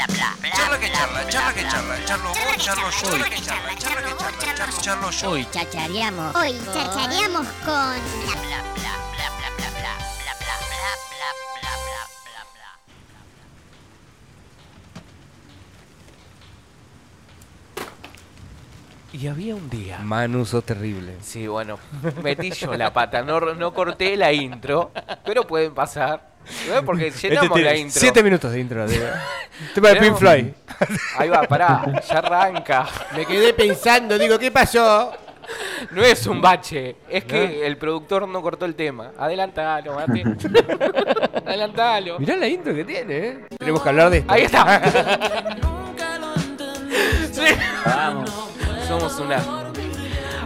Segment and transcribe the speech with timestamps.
[0.00, 4.56] Charla que charla, charla que charla, charlo vos, charlo yo, charla que charla, charla que
[4.56, 5.30] charla, charlo, yo.
[5.30, 6.34] Hoy chachareamos.
[6.36, 7.96] Hoy chachareamos con
[19.12, 19.98] Y había un día.
[19.98, 21.16] Manu, sos terrible.
[21.20, 21.78] Sí, bueno,
[22.22, 23.22] metí yo la pata.
[23.22, 24.92] No, no corté la intro,
[25.24, 26.30] pero pueden pasar.
[26.68, 26.84] ¿No?
[26.84, 28.00] Porque llenamos Este la intro.
[28.00, 28.86] Siete minutos de intro.
[28.86, 29.04] digo.
[29.74, 30.46] Tema de Pink Floyd.
[31.18, 32.86] Ahí va, pará, ya arranca.
[33.14, 35.12] Me quedé pensando, digo, ¿qué pasó?
[35.90, 39.10] No es un bache, es que el productor no cortó el tema.
[39.18, 40.22] Adelantalo, mate.
[41.46, 42.18] Adelantalo.
[42.20, 43.38] Mirá la intro que tiene, ¿eh?
[43.58, 44.32] Tenemos que hablar de esto.
[44.32, 44.82] Ahí está.
[47.32, 47.42] Sí.
[48.90, 49.40] Somos una.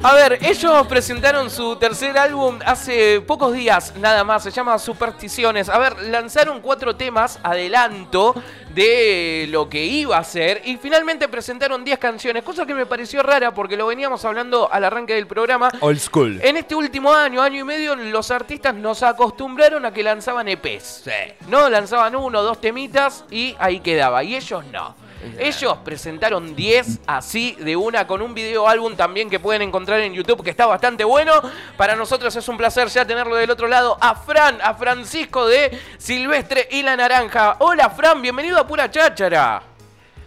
[0.02, 4.42] A ver, ellos presentaron su tercer álbum hace pocos días, nada más.
[4.42, 5.70] Se llama Supersticiones.
[5.70, 8.34] A ver, lanzaron cuatro temas, adelanto
[8.74, 10.60] de lo que iba a ser.
[10.66, 14.84] Y finalmente presentaron 10 canciones, cosa que me pareció rara porque lo veníamos hablando al
[14.84, 15.70] arranque del programa.
[15.80, 16.38] Old school.
[16.42, 21.04] En este último año, año y medio, los artistas nos acostumbraron a que lanzaban EPs.
[21.48, 24.22] No, lanzaban uno, dos temitas y ahí quedaba.
[24.22, 25.02] Y ellos no.
[25.39, 30.12] Ellos presentaron 10 así de una con un video álbum también que pueden encontrar en
[30.14, 31.33] YouTube que está bastante bueno.
[31.77, 35.78] Para nosotros es un placer ya tenerlo del otro lado a Fran, a Francisco de
[35.98, 37.56] Silvestre y la Naranja.
[37.61, 39.62] Hola Fran, bienvenido a Pura Cháchara.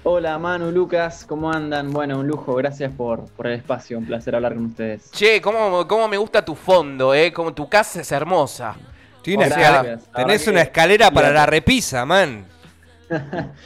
[0.03, 1.91] Hola Manu, Lucas, ¿cómo andan?
[1.91, 5.11] Bueno, un lujo, gracias por, por el espacio, un placer hablar con ustedes.
[5.11, 7.33] Che, cómo, cómo me gusta tu fondo, eh.
[7.33, 8.75] Como tu casa es hermosa.
[9.21, 10.09] Tiene O sea, escala- gracias.
[10.13, 12.45] La tenés verdad una escalera para la repisa, man.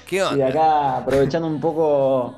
[0.08, 2.36] ¿Qué Y acá aprovechando un poco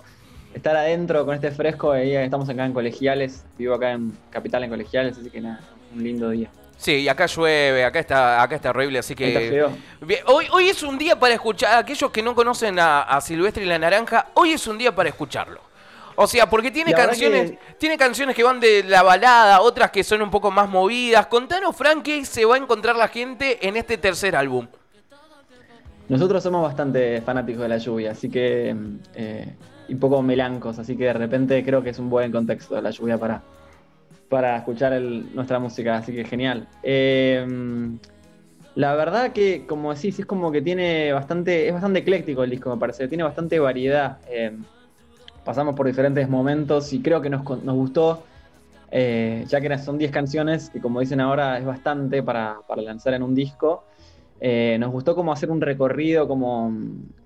[0.54, 5.18] estar adentro con este fresco, estamos acá en Colegiales, vivo acá en Capital en Colegiales,
[5.18, 5.60] así que nada,
[5.94, 6.50] un lindo día.
[6.78, 9.66] Sí, y acá llueve, acá está, acá está horrible, así que.
[10.02, 11.78] Bien, hoy, hoy es un día para escuchar.
[11.78, 15.08] Aquellos que no conocen a, a Silvestre y la Naranja, hoy es un día para
[15.10, 15.62] escucharlo.
[16.16, 19.92] O sea, porque tiene La canciones, que- tiene canciones que van de la balada, otras
[19.92, 21.26] que son un poco más movidas.
[21.28, 24.68] Contanos, Frank, qué se va a encontrar la gente en este tercer álbum.
[26.10, 28.76] Nosotros somos bastante fanáticos de la lluvia, así que.
[29.16, 29.56] eh,
[29.88, 32.90] y un poco melancos, así que de repente creo que es un buen contexto la
[32.90, 33.44] lluvia para,
[34.30, 36.68] para escuchar el- nuestra música, así que genial.
[36.84, 37.46] Eh,
[38.76, 41.68] la verdad que, como decís, es como que tiene bastante.
[41.68, 44.20] Es bastante ecléctico el disco, me parece, tiene bastante variedad.
[44.28, 44.58] Eh,
[45.44, 48.24] pasamos por diferentes momentos y creo que nos, nos gustó.
[48.92, 53.36] ya que son 10 canciones, que como dicen ahora es bastante para lanzar en un
[53.36, 53.84] disco.
[54.46, 56.70] Eh, nos gustó como hacer un recorrido, como,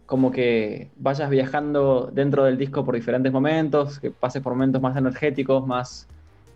[0.06, 4.96] como que vayas viajando dentro del disco por diferentes momentos, que pases por momentos más
[4.96, 6.08] energéticos, más,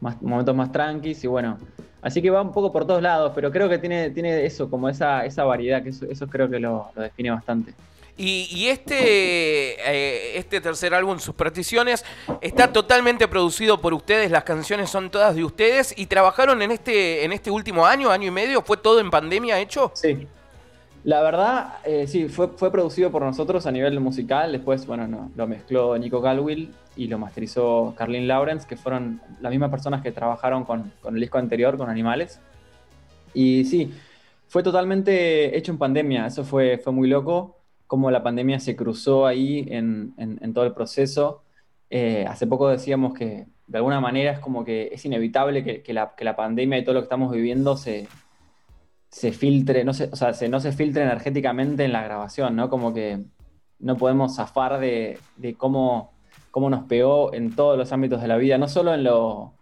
[0.02, 1.58] más momentos más tranquis y bueno.
[2.04, 4.88] Así que va un poco por todos lados, pero creo que tiene, tiene eso, como
[4.88, 7.74] esa, esa variedad, que eso, eso creo que lo, lo define bastante.
[8.16, 12.06] Y, y este, eh, este tercer álbum, Supersticiones,
[12.40, 14.30] está totalmente producido por ustedes.
[14.30, 15.96] Las canciones son todas de ustedes.
[15.98, 18.62] ¿Y trabajaron en este, en este último año, año y medio?
[18.62, 19.92] ¿Fue todo en pandemia hecho?
[19.96, 20.28] Sí.
[21.04, 24.52] La verdad, eh, sí, fue, fue producido por nosotros a nivel musical.
[24.52, 29.50] Después, bueno, no, lo mezcló Nico Galwill y lo masterizó Carlin Lawrence, que fueron las
[29.50, 32.40] mismas personas que trabajaron con, con el disco anterior, con Animales.
[33.34, 33.92] Y sí,
[34.48, 36.28] fue totalmente hecho en pandemia.
[36.28, 37.58] Eso fue, fue muy loco,
[37.88, 41.42] cómo la pandemia se cruzó ahí en, en- todo el proceso.
[41.90, 45.94] Eh, hace poco decíamos que de alguna manera es como que es inevitable que, que
[45.94, 48.08] la, que la pandemia y todo lo que estamos viviendo se,
[49.12, 52.70] se filtre, no se, o sea, se, no se filtre energéticamente en la grabación, ¿no?
[52.70, 53.20] Como que
[53.80, 56.14] no podemos zafar de, de cómo,
[56.50, 59.54] cómo nos pegó en todos los ámbitos de la vida, no solo en lo,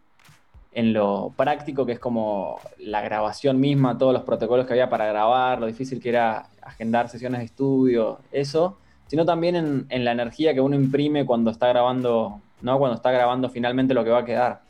[0.72, 5.08] en lo práctico, que es como la grabación misma, todos los protocolos que había para
[5.08, 8.78] grabar, lo difícil que era agendar sesiones de estudio, eso,
[9.08, 12.78] sino también en, en la energía que uno imprime cuando está grabando, ¿no?
[12.78, 14.62] Cuando está grabando finalmente lo que va a quedar.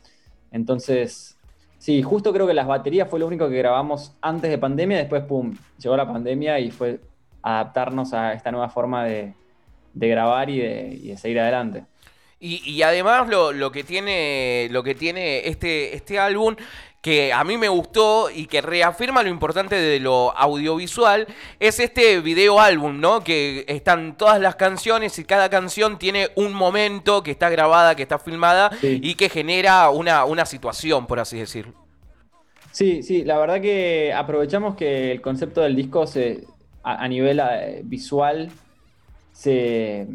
[0.52, 1.36] Entonces,
[1.80, 5.24] sí, justo creo que las baterías fue lo único que grabamos antes de pandemia, después,
[5.24, 7.00] pum, llegó la pandemia y fue
[7.42, 9.32] adaptarnos a esta nueva forma de,
[9.94, 11.84] de grabar y de, seguir adelante.
[12.38, 16.54] Y, y además lo, lo que tiene, lo que tiene este, este álbum,
[17.00, 21.26] que a mí me gustó y que reafirma lo importante de lo audiovisual,
[21.58, 23.24] es este video álbum, ¿no?
[23.24, 28.02] Que están todas las canciones y cada canción tiene un momento que está grabada, que
[28.02, 29.00] está filmada Sí.
[29.02, 31.74] y que genera una, una situación, por así decirlo.
[32.72, 36.44] Sí, sí, la verdad que aprovechamos que el concepto del disco se,
[36.82, 38.50] a, a nivel eh, visual
[39.32, 40.06] se,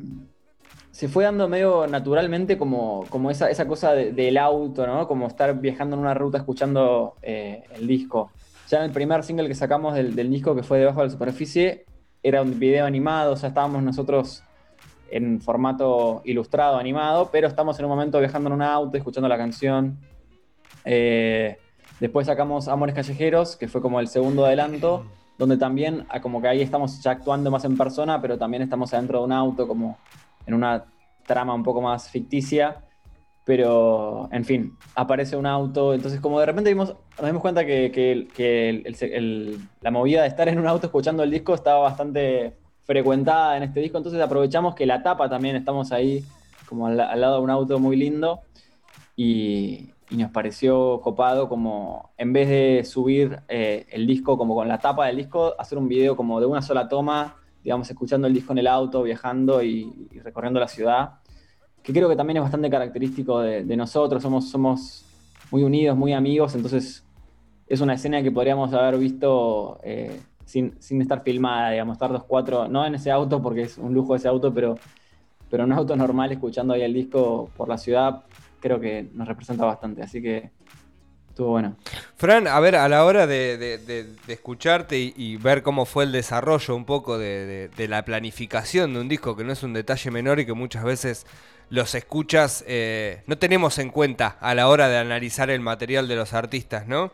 [0.96, 5.10] se fue dando medio naturalmente como, como esa, esa cosa de- del auto, ¿no?
[5.10, 8.32] Como estar viajando en una ruta escuchando eh, el disco.
[8.70, 11.12] Ya en el primer single que sacamos del, del disco, que fue Debajo de la
[11.12, 11.84] Superficie,
[12.24, 14.42] era un video animado, o sea, estábamos nosotros
[15.12, 19.38] en formato ilustrado, animado, pero estamos en un momento viajando en un auto, escuchando la
[19.38, 20.00] canción.
[20.86, 21.58] Eh,
[22.00, 25.06] después sacamos Amores Callejeros, que fue como el segundo adelanto,
[25.38, 28.94] donde también, ah, como que ahí estamos ya actuando más en persona, pero también estamos
[28.94, 29.98] adentro de un auto, como
[30.46, 30.86] en una
[31.26, 32.82] trama un poco más ficticia.
[33.44, 35.94] Pero, en fin, aparece un auto.
[35.94, 40.24] Entonces, como de repente vimos, nos dimos cuenta que, que- que el- el- la movida
[40.24, 42.56] de estar en un auto escuchando el disco estaba bastante
[42.86, 43.98] frecuentada en este disco.
[43.98, 46.24] Entonces, aprovechamos que la tapa también estamos ahí,
[46.68, 48.42] como al, al lado de un auto muy lindo.
[49.16, 54.68] Y, y nos pareció copado, como en vez de subir eh, el disco como con
[54.68, 58.36] la tapa del disco, hacer un video como de una sola toma, digamos, escuchando el
[58.36, 61.12] disco en el auto, viajando y- recorriendo la ciudad
[61.84, 65.08] que creo que también es bastante característico de, de nosotros, somos, somos
[65.50, 67.08] muy unidos, muy amigos, entonces
[67.68, 72.26] es una escena que podríamos haber visto eh, sin, sin estar filmada, digamos, estar los
[72.26, 74.84] cuatro, no en ese auto porque es un lujo ese auto, pero,
[75.50, 78.26] pero en un auto normal escuchando ahí el disco por la ciudad,
[78.60, 80.54] creo que nos representa bastante, así que
[81.36, 81.76] estuvo bueno.
[82.16, 86.74] Fran, a ver, a la hora de, de- escucharte y, ver cómo fue el desarrollo
[86.74, 90.46] un poco de, la planificación de un disco, que no es un detalle menor y
[90.46, 91.26] que muchas veces
[91.70, 96.16] los escuchas eh, no tenemos en cuenta a la hora de analizar el material de
[96.16, 97.12] los artistas, ¿no?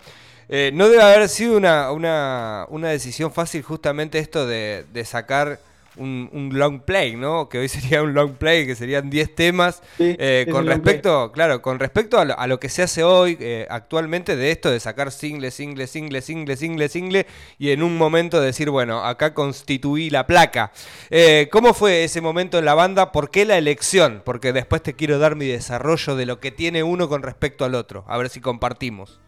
[0.50, 5.58] Eh, no debe haber sido una, una- una decisión fácil justamente esto de sacar
[5.98, 7.50] un, un long play, ¿no?
[7.50, 9.82] Que hoy sería un long play, que serían 10 temas.
[9.98, 13.38] Sí, Eh, con respecto, claro, con respecto a lo, a lo que se hace hoy,
[13.40, 17.28] eh, actualmente, de esto de sacar single, single, single, single, single, single,
[17.58, 20.72] y en un momento decir, bueno, acá constituí la placa.
[21.10, 23.12] Eh, ¿Cómo fue ese momento en la banda?
[23.12, 24.22] ¿Por qué la elección?
[24.26, 27.76] Porque después te quiero dar mi desarrollo de lo que tiene uno con respecto al
[27.76, 28.06] otro.
[28.08, 29.20] A ver si compartimos.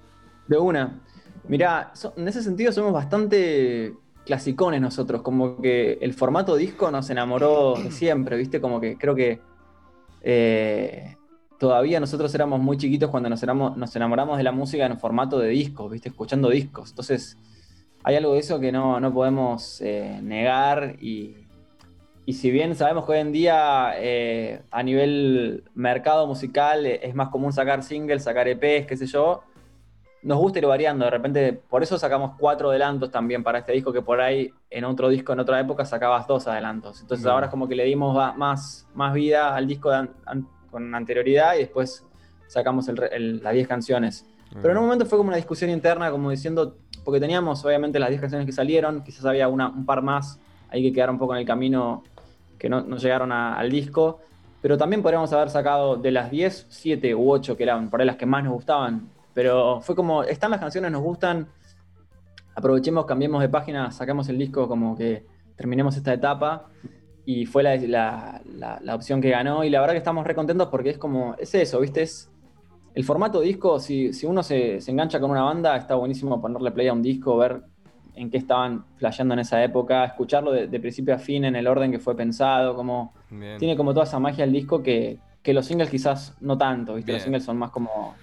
[0.47, 1.01] De una.
[1.47, 3.93] Mirá, so- en ese sentido somos bastante
[4.25, 8.61] clasicones nosotros, como que el formato disco nos enamoró siempre, ¿viste?
[8.61, 9.39] Como que creo que
[10.21, 11.15] eh,
[11.59, 15.39] todavía nosotros éramos muy chiquitos cuando nos, enamo- nos enamoramos de la música en formato
[15.39, 16.09] de discos, ¿viste?
[16.09, 16.91] Escuchando discos.
[16.91, 17.37] Entonces,
[18.03, 21.35] hay algo de eso que no, no podemos eh, negar y,
[22.25, 27.29] y si bien sabemos que hoy en día eh, a nivel mercado musical es más
[27.29, 29.43] común sacar singles, sacar EPs, qué sé yo,
[30.23, 31.05] nos gusta ir variando.
[31.05, 34.85] De repente, por eso sacamos cuatro adelantos también para este disco, que por ahí en
[34.85, 37.01] otro disco, en otra época, sacabas dos adelantos.
[37.01, 37.33] Entonces Bien.
[37.33, 40.93] ahora es como que le dimos más, más vida al disco de an- an- con
[40.95, 42.05] anterioridad y después
[42.47, 44.25] sacamos el el- las 10 canciones.
[44.61, 48.09] Pero en un momento fue como una discusión interna, como diciendo, porque teníamos obviamente las
[48.09, 51.33] 10 canciones que salieron, quizás había una, un par más ahí que quedaron un poco
[51.33, 52.03] en el camino,
[52.59, 54.19] que no, no llegaron a- al disco,
[54.61, 58.05] pero también podríamos haber sacado de las 10, 7 u 8 que eran por ahí
[58.07, 61.47] las que más nos gustaban, pero fue como, están las canciones, nos gustan,
[62.55, 65.25] aprovechemos, cambiemos de página, sacamos el disco como que
[65.55, 66.67] terminemos esta etapa.
[67.25, 69.63] Y fue la, la- la- la opción que ganó.
[69.63, 72.01] Y la verdad que estamos re contentos porque es como, es eso, ¿viste?
[72.01, 72.29] Es,
[72.95, 76.69] el formato disco, si, si uno se, se engancha con una banda, está buenísimo ponerle
[76.71, 77.61] play a un disco, ver
[78.15, 81.65] en qué estaban flasheando en esa época, escucharlo de, de principio a fin en el
[81.65, 83.57] orden que fue pensado, como Bien.
[83.57, 87.13] tiene como toda esa magia el disco que, que los singles quizás no tanto, ¿viste?
[87.13, 88.13] Los singles son más como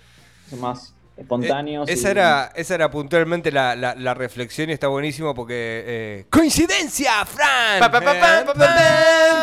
[0.49, 1.89] son más espontáneos.
[1.89, 5.85] Eh, esa, y- era, esa era puntualmente la, la- la reflexión y está buenísimo porque...
[5.87, 7.79] eh, ¡Coincidencia, Fran!
[7.81, 8.45] Pa, pa, pa.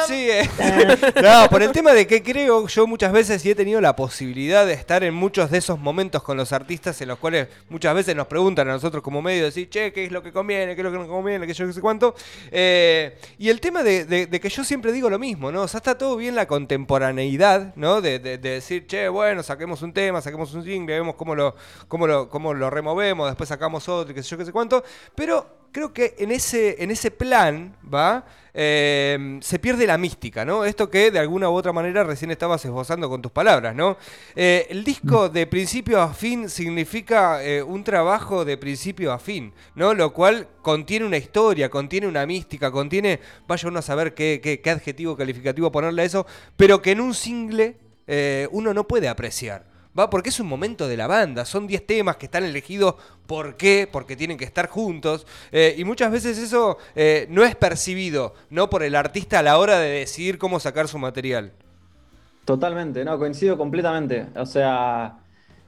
[0.07, 0.50] Sí, eh.
[1.21, 4.65] No, por el tema de que creo yo muchas veces y he tenido la posibilidad
[4.65, 8.15] de estar en muchos de esos momentos con los artistas en los cuales muchas veces
[8.15, 10.75] nos preguntan a nosotros como medio, decir, che, ¿qué es lo que conviene?
[10.75, 11.46] ¿Qué es lo que no conviene?
[11.48, 12.15] ¿Qué yo qué sé cuánto?
[12.51, 15.63] Eh, y el tema de, de- de que yo siempre digo lo mismo, ¿no?
[15.63, 18.01] O sea, está todo bien la contemporaneidad, ¿no?
[18.01, 21.55] De, de- de decir, che, bueno, saquemos un tema, saquemos un single, vemos cómo lo,
[21.88, 24.84] cómo lo, cómo lo removemos, después sacamos otro, qué sé yo qué sé cuánto.
[25.15, 28.25] Pero creo que en ese, en ese plan, ¿va?
[28.51, 30.65] Eh, se pierde la mística, ¿no?
[30.65, 33.96] Esto que de alguna u otra manera recién estabas esbozando con tus palabras, ¿no?
[34.36, 39.53] Eh, el disco de principio a fin significa eh, un trabajo de principio a fin,
[39.75, 39.93] ¿no?
[39.93, 44.60] Lo cual contiene una historia, contiene una mística, contiene, vaya uno a saber qué, qué-
[44.62, 47.75] qué adjetivo calificativo ponerle a eso, pero que en un single
[48.07, 49.76] eh, uno no puede apreciar.
[49.98, 50.10] ¿Va?
[50.10, 52.96] Porque es un momento de la banda, son 10 temas que están elegidos.
[53.25, 53.88] ¿Por qué?
[53.92, 55.25] Porque tienen que estar juntos.
[55.51, 58.70] eh, y muchas veces eso eh, no es percibido, ¿no?
[58.70, 61.54] Por el artista a la hora de decidir cómo sacar su material.
[62.46, 64.32] Totalmente, no, coincido completamente.
[64.39, 65.20] O sea,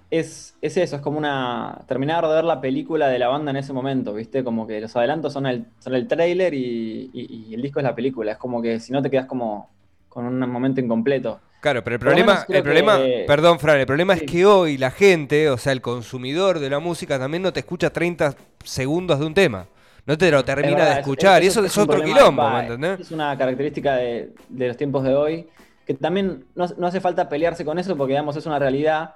[0.09, 1.83] es, es eso, es como una.
[1.87, 4.43] terminar de ver la película de la banda en ese momento, ¿viste?
[4.45, 7.83] Como que los adelantos son el, son el trailer y, y- y el disco es
[7.83, 8.31] la película.
[8.33, 9.75] Es como que si no te quedas como
[10.07, 11.41] con un momento incompleto.
[11.61, 14.23] Claro, pero el problema, el problema, que- perdón, Fran, el problema Sí.
[14.25, 17.59] es que hoy la gente, o sea, el consumidor de la música también no te
[17.59, 19.67] escucha 30 segundos de un tema.
[20.05, 21.43] no te lo termina verdad, de es- escuchar.
[21.43, 22.99] y eso es, otro quilombo, ¿me entendés?
[23.01, 25.47] Es una característica de, de los tiempos de hoy,
[25.85, 29.13] que también no, no hace falta pelearse con eso porque, digamos, es una realidad.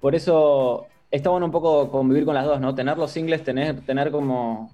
[0.00, 2.74] Por eso está bueno un poco convivir con las dos, ¿no?
[2.74, 4.70] Tener los singles, tener, tener como...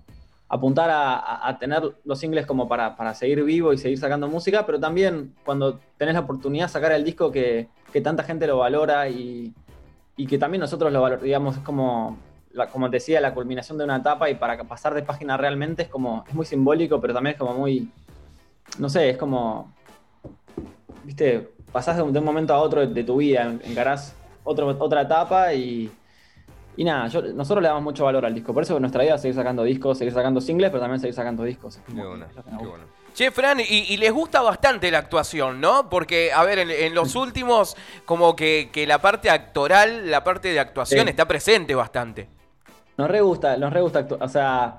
[0.48, 4.64] apuntar a, a- tener los singles como para, para seguir vivo y seguir sacando música,
[4.64, 8.58] pero también cuando tenés la oportunidad de sacar el disco que, que tanta gente lo
[8.58, 9.52] valora y,
[10.16, 12.16] y que también nosotros lo valoramos, digamos, es como,
[12.52, 15.82] la- como te decía, la culminación de una etapa y para pasar de página realmente
[15.82, 17.90] es como, es muy simbólico, pero también es como muy,
[18.78, 19.70] no sé, es como,
[21.04, 24.14] viste, pasás de un, de un momento a otro de, de tu vida, en- encarás
[24.44, 25.92] otro, otra etapa y,
[26.78, 29.20] y nada, yo- nosotros le damos mucho valor al disco, por eso nuestra idea es
[29.20, 31.80] seguir sacando discos, seguir sacando singles, pero también seguir sacando discos.
[31.87, 32.85] Qué bueno, qué bueno.
[33.14, 35.88] Che, Fran, y, y les gusta bastante la actuación, ¿no?
[35.90, 40.52] Porque, a ver, en, en los últimos, como que, que la parte actoral, la parte
[40.52, 41.11] de actuación Sí.
[41.11, 42.28] está presente bastante.
[42.97, 44.78] Nos re gusta, nos re gusta O sea,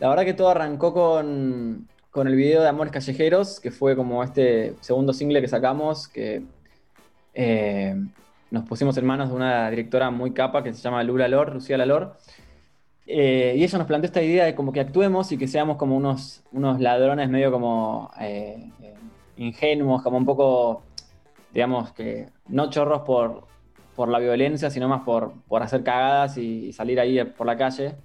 [0.00, 4.22] la verdad que todo arrancó con, con el video de Amores Callejeros, que fue como
[4.22, 6.42] este segundo single que sacamos, que
[7.32, 7.94] eh,
[8.50, 11.76] nos pusimos en manos de una directora muy capa que se llama Lula Lor, Lucía
[11.76, 12.16] Lalor.
[13.06, 15.96] Eh, y ella nos planteó esta idea de como que actuemos y que seamos como
[15.96, 18.70] unos, unos ladrones medio como eh,
[19.36, 20.82] ingenuos, como un poco,
[21.52, 23.46] digamos que no chorros por,
[23.94, 27.56] por la violencia, sino más por, por hacer cagadas y, y salir ahí por la
[27.56, 27.96] calle.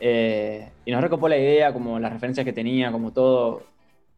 [0.00, 3.62] Eh, y nos recopó la idea, como las referencias que tenía, como todo,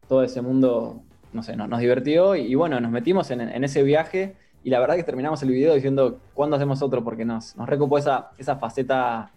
[0.07, 3.63] todo ese mundo, no sé, nos, nos divirtió y, y bueno, nos metimos en, en
[3.63, 7.03] ese viaje y la verdad que terminamos el video diciendo, ¿cuándo hacemos otro?
[7.03, 9.35] Porque nos, nos recopó esa, esa faceta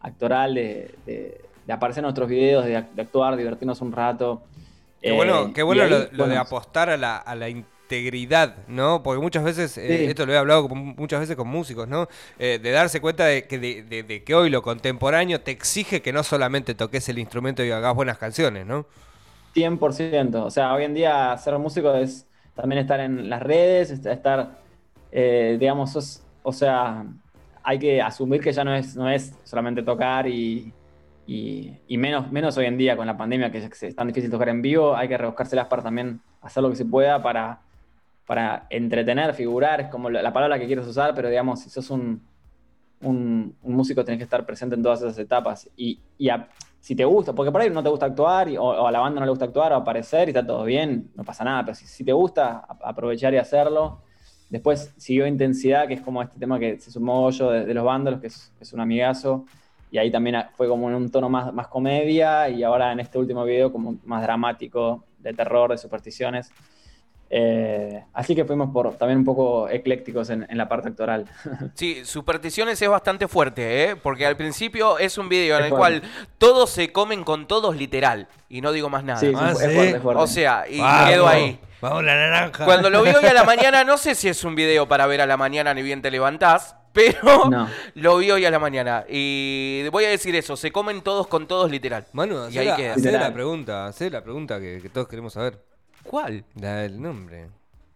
[0.00, 4.48] actoral de, de- de aparecer en nuestros videos, de, ac- de actuar, divertirnos un rato.
[5.04, 7.48] Qué Eh, bueno, qué y bueno ahí, lo, lo de apostar a la, a la
[7.48, 9.02] integridad, ¿no?
[9.04, 12.08] Porque muchas veces, eh, esto lo he hablado con- muchas veces con músicos, ¿no?
[12.38, 16.02] Eh, de darse cuenta de que, de, de- de que hoy lo contemporáneo te exige
[16.02, 18.86] que no solamente toques el instrumento y hagas buenas canciones, ¿no?
[19.52, 20.44] 100%.
[20.44, 24.65] O sea, hoy en día ser músico es también estar en las redes, est- estar,
[25.18, 27.06] eh, digamos, sos- o sea,
[27.62, 30.74] hay que asumir que ya no es, no es solamente tocar y,
[31.26, 34.60] y- menos, menos hoy en día con la pandemia, que es, tan difícil tocar en
[34.60, 37.62] vivo, hay que rebuscárselas para también hacer lo que se pueda para,
[38.26, 41.88] para entretener, figurar, es como la, la palabra que quieres usar, pero digamos, si sos
[41.88, 42.20] un,
[43.00, 45.66] un, músico tenés que estar presente en todas esas etapas.
[45.76, 46.28] Y, y
[46.78, 49.20] si te gusta, porque por ahí no te gusta actuar, o, o a la banda
[49.20, 51.86] no le gusta actuar o aparecer y está todo bien, no pasa nada, pero si,
[51.86, 54.02] si te gusta, aprovechar y hacerlo.
[54.48, 57.84] Después siguió Intensidad, que es como este tema que se sumó yo de, de los
[57.84, 59.44] vándalos, que es, es un amigazo.
[59.90, 63.18] Y ahí también fue como en un tono más, más comedia y ahora en este
[63.18, 66.50] último video como más dramático, de terror, de supersticiones.
[67.28, 71.26] Eh, así que fuimos por también un poco eclécticos en, en la parte actoral.
[71.74, 73.96] Sí, Supersticiones es bastante fuerte, ¿eh?
[73.96, 76.00] Porque al principio es un video en Es el fuerte.
[76.00, 78.28] cual todos se comen con todos literal.
[78.48, 79.18] Y no digo más nada.
[79.20, 79.64] Sí, Ah, es, ¿sí?
[79.64, 80.22] fuerte, es fuerte.
[80.22, 80.76] O sea, y
[81.10, 81.58] quedo ahí.
[81.80, 82.64] Vamos la naranja.
[82.64, 85.20] Cuando lo vi hoy a la mañana, no sé si es un video para ver
[85.20, 87.68] a la mañana ni bien te levantás, pero No.
[87.94, 89.04] lo vi hoy a la mañana.
[89.08, 92.06] Y voy a decir eso, se comen todos con todos literal.
[92.12, 92.92] Manu, Y ahí la, queda.
[92.92, 93.32] hacé la Literal.
[93.34, 95.58] pregunta, hacé la pregunta que, que todos queremos saber.
[96.08, 96.44] ¿Cuál?
[96.60, 97.48] La del nombre.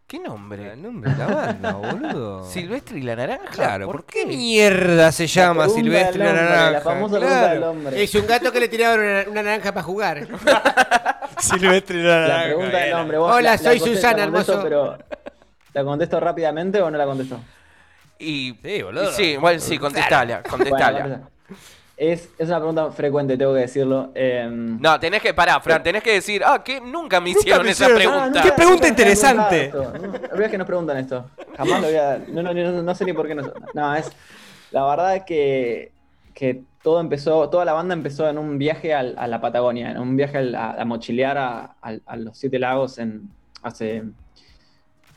[0.06, 0.64] ¿Qué La nombre?
[0.70, 2.44] del nombre de la banda, boludo.
[2.50, 3.44] ¿Silvestre y la naranja?
[3.52, 6.70] Claro, ¿por, ¿por qué mierda se llama pregunta Silvestre del la naranja?
[6.72, 7.30] La famosa Claro.
[7.30, 8.02] pregunta del hombre.
[8.02, 10.26] Es un gato que le tiraron una, una naranja para jugar.
[11.38, 12.36] Silvestre la naranja.
[12.38, 13.18] La pregunta del hombre.
[13.18, 14.62] vos Hola, la- la soy Susana, la contesto, hermoso.
[14.68, 14.98] Pero,
[15.72, 17.40] ¿La contesto rápidamente o no la contesto?
[18.18, 19.10] Y, Sí, boludo.
[19.10, 21.00] y sí, bueno, sí, contestala, contestala.
[21.00, 21.30] Bueno,
[22.02, 24.10] es, es una pregunta frecuente, tengo que decirlo.
[24.14, 27.72] Em, No, tenés que, pará, Fran, tenés que decir, ah, que nunca me hicieron me
[27.72, 28.26] esa hicieron- pregunta.
[28.26, 29.72] nunca- Qué pregunta nunca me han interesante.
[30.44, 31.26] es que nos preguntan esto.
[31.58, 32.18] Jamás lo voy a.
[32.28, 33.42] No, no, no, no sé ni por qué no.
[33.74, 34.10] No, es.
[34.70, 35.92] La verdad es que,
[36.32, 39.98] que todo empezó, toda la banda empezó en un viaje al- a la Patagonia, en
[39.98, 43.28] un viaje al- a, a mochilear a los Siete Lagos en,
[43.62, 44.04] hace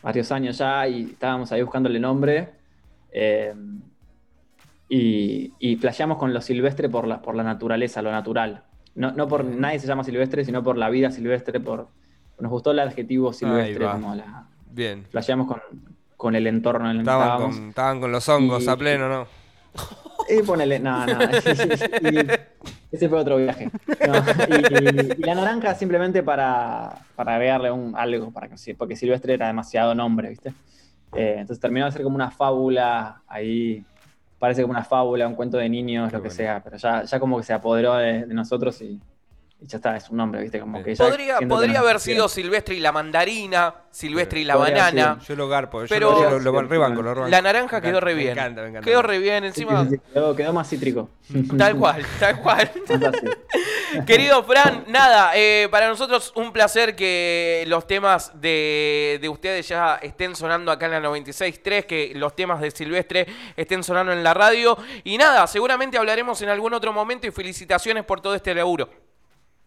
[0.02, 2.50] varios años ya y estábamos ahí buscándole nombre.
[3.14, 3.54] eh,
[4.96, 8.64] y, y flasheamos con lo silvestre por la, por la naturaleza, lo natural.
[8.96, 11.88] No, no por nadie se llama silvestre, sino por la vida silvestre, por
[12.40, 15.06] nos gustó el adjetivo silvestre, como la Bien.
[15.10, 15.62] flasheamos con,
[16.18, 17.56] con el entorno en el Estaban estábamos.
[17.58, 19.28] con, estaban con los hongos Y- a pleno, ¿no?
[20.30, 21.14] Y ponele, no, no.
[22.02, 23.72] Y ese fue otro viaje.
[24.08, 24.14] No,
[24.56, 29.96] y, la naranja simplemente para, para agregarle un, algo, para que, porque Silvestre era demasiado
[29.96, 30.50] nombre, ¿viste?
[31.16, 33.84] Eh, entonces terminó de ser como una fábula ahí.
[34.44, 36.36] Parece como una fábula, un cuento de niños, Qué lo que bueno.
[36.36, 39.00] sea, pero ya, ya como que se apoderó de, de nosotros y,
[39.62, 40.60] y ya está, es un nombre, ¿viste?
[40.60, 45.18] Como que ya Podría, que haber sido Silvestre y la mandarina, Silvestre y la banana.
[45.26, 47.32] Yo lo garpo, yo Pero- lo, lo, lo rebanco, lo rebanco.
[47.32, 48.32] La naranja Me quedó re me bien.
[48.34, 48.86] encanta, me encanta.
[48.90, 49.86] Quedó re bien, encima.
[49.86, 51.10] sí, sí, quedó, quedó más cítrico.
[51.58, 52.70] Tal cual, tal cual.
[54.06, 59.96] Querido Fran, nada, eh, para nosotros un placer que los temas de, de ustedes ya
[60.02, 64.34] estén sonando acá en la 96.3, que los temas de Silvestre estén sonando en la
[64.34, 64.78] radio.
[65.04, 68.90] Y nada, seguramente hablaremos en algún otro momento y felicitaciones por todo este laburo.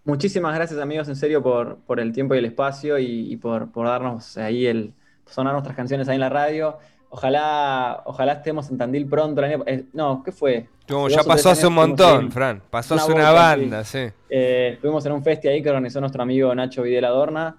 [0.04, 3.71] Muchísimas gracias amigos, en serio, por, por el tiempo y el espacio y, y por,
[3.73, 4.92] por darnos ahí el
[5.26, 6.78] sonar nuestras canciones ahí en la radio.
[7.09, 9.40] Ojalá, ojalá estemos en Tandil pronto.
[9.42, 10.68] el año- eh, no, ¿qué fue?
[10.88, 12.31] Como ya pasó hace un montón.
[12.31, 12.62] Fran.
[12.71, 14.07] Pasó Una hace una banda, sí.
[14.31, 17.57] Eh, estuvimos en un festi ahí que organizó nuestro amigo Nacho Videla Adorna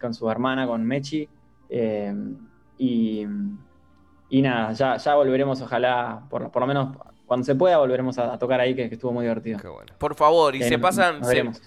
[0.00, 1.28] con su hermana, con Mechi.
[1.68, 2.14] eh,
[2.78, 3.26] y,
[4.30, 6.96] y nada, ya, ya volveremos, ojalá, por, por lo menos
[7.26, 9.58] cuando se pueda, volveremos a, a tocar ahí, que, que estuvo muy divertido.
[9.60, 9.92] Qué bueno.
[9.98, 11.20] Por favor, y Eh, se pasan,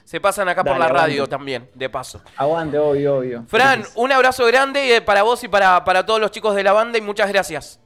[0.04, 1.02] se, pasan acá por la aguante.
[1.02, 2.22] radio también, de paso.
[2.36, 3.44] Aguante, obvio, obvio.
[3.48, 6.74] Fran, un abrazo grande eh, para vos y para, para todos los chicos de la
[6.74, 7.80] banda y muchas gracias.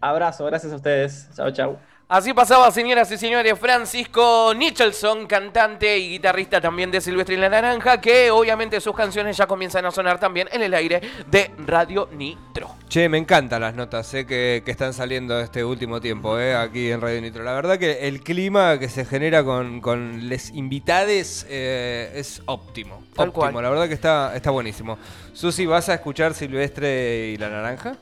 [0.00, 1.28] Abrazo, gracias a ustedes.
[1.34, 1.89] Chao, chao.
[2.10, 7.48] Así pasaba, señoras y señores, Francisco Nicholson, cantante y guitarrista también de Silvestre y la
[7.48, 11.00] Naranja, que obviamente sus canciones ya comienzan a sonar también en el aire
[11.30, 12.74] de Radio Nitro.
[12.88, 16.90] Che, me encantan las notas eh, que, que están saliendo este último tiempo eh, aquí
[16.90, 17.44] en Radio Nitro.
[17.44, 23.04] La verdad que el clima que se genera con, con les invitades eh, es óptimo.
[23.14, 23.62] Tal óptimo, cual.
[23.62, 24.98] la verdad que está, está buenísimo.
[25.32, 27.98] Susi, ¿vas a escuchar Silvestre y la Naranja?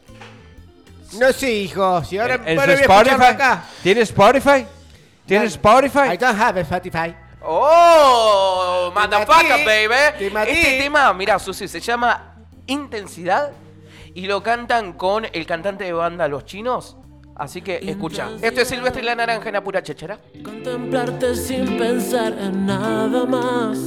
[1.14, 2.04] No sé, hijo.
[2.04, 3.64] Si ahora ¿En, en bueno, su voy a escucharlo acá.
[3.82, 4.66] ¿Tienes Spotify?
[5.26, 6.16] ¿Tienes I Spotify?
[6.18, 7.14] don't have a Spotify.
[7.42, 8.92] ¡Oh!
[8.94, 10.18] ¡Motherfucker, maté, baby!
[10.18, 10.52] te maté.
[10.52, 12.34] Este tema, mirá, Susi, se llama
[12.66, 13.52] Intensidad
[14.14, 16.96] y lo cantan con el cantante de banda Los Chinos.
[17.36, 18.30] Así que escucha.
[18.42, 20.18] Esto es Silvestre y la Naranja en Apura Chechera.
[20.44, 23.78] Contemplarte sin pensar en nada más.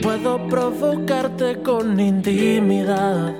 [0.00, 3.34] Puedo provocarte con intimidad.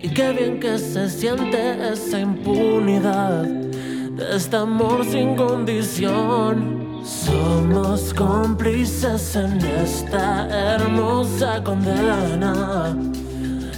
[0.00, 7.02] Y qué bien que se siente esa impunidad de este amor sin condición.
[7.04, 12.96] Somos cómplices en esta hermosa condena.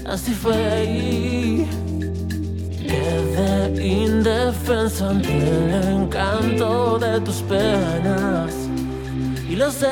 [0.07, 1.67] Así fue y
[2.91, 8.53] Quedé indefenso ante el encanto de tus penas.
[9.49, 9.87] Y lo sé,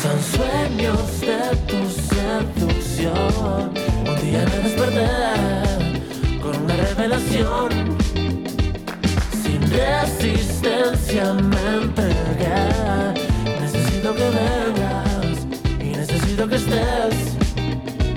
[0.00, 3.72] son sueños de tu seducción.
[4.34, 4.58] Día me
[6.42, 7.68] con una revelación.
[9.44, 13.14] Sin resistencia me entregué.
[13.60, 15.46] Necesito que vengas
[15.78, 17.36] y necesito que estés.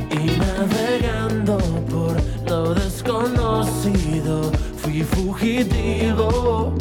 [0.10, 2.16] Y navegando por
[2.50, 6.74] lo desconocido, fui fugitivo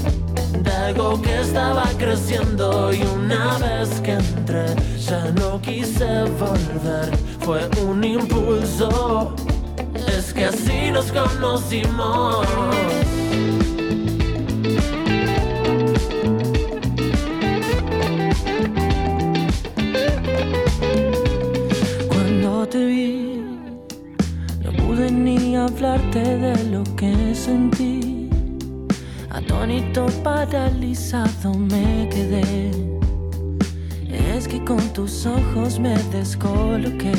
[0.86, 2.92] algo que estaba creciendo.
[2.92, 4.66] Y una vez que entré,
[4.98, 7.08] ya no quise volver.
[7.40, 9.34] Fue un impulso,
[10.08, 12.46] es que así nos conocimos.
[22.08, 23.42] Cuando te vi,
[24.62, 28.15] no pude ni hablarte de lo que sentí.
[29.36, 32.70] Atónito, paralizado me quedé.
[34.34, 37.12] Es que con tus ojos me descoloqué.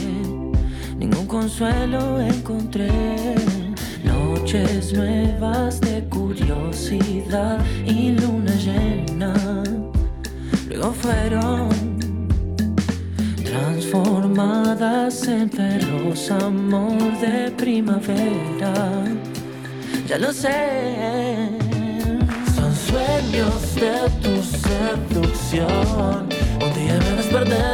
[0.97, 2.89] Ningún consuelo encontré.
[4.03, 9.35] Noches nuevas de curiosidad y luna llena.
[10.67, 11.69] Luego fueron
[13.43, 19.03] transformadas en feroz amor de primavera.
[20.07, 21.26] Ya lo sé,
[22.87, 26.27] sueños de tu seducción.
[26.63, 27.65] Un día me desperté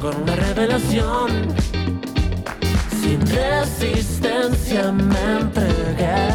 [0.00, 1.28] con una revelación.
[3.00, 6.28] Sin resistencia me entregué.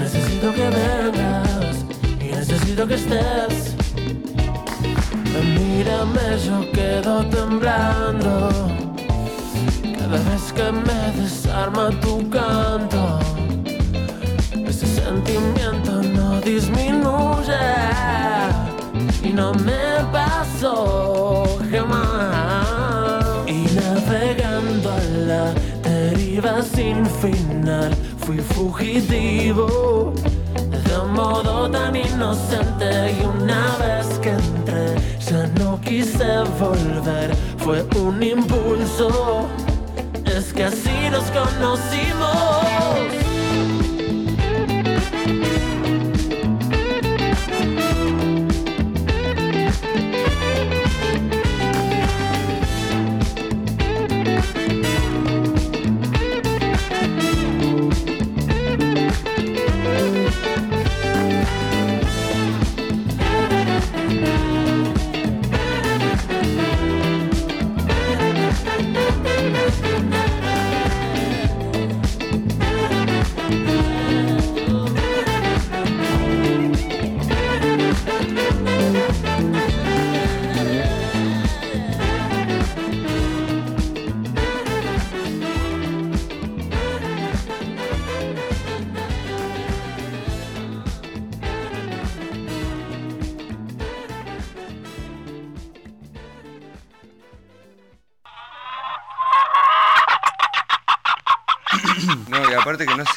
[0.00, 1.76] Necesito que vengas
[2.20, 3.74] y necesito que estés.
[5.58, 8.48] Mírame, yo quedo temblando
[9.98, 13.18] cada vez que me desarma tu canto.
[14.68, 17.52] Ese sentimiento no disminuye
[19.22, 22.66] y no me pasó jamás.
[23.46, 30.12] Y navegando a la deriva sin final, fui fugitivo.
[30.70, 37.34] De modo tan inocente y una vez que entré ya no quise volver.
[37.58, 39.48] Fue un impulso
[40.36, 42.71] es que así nos conocimos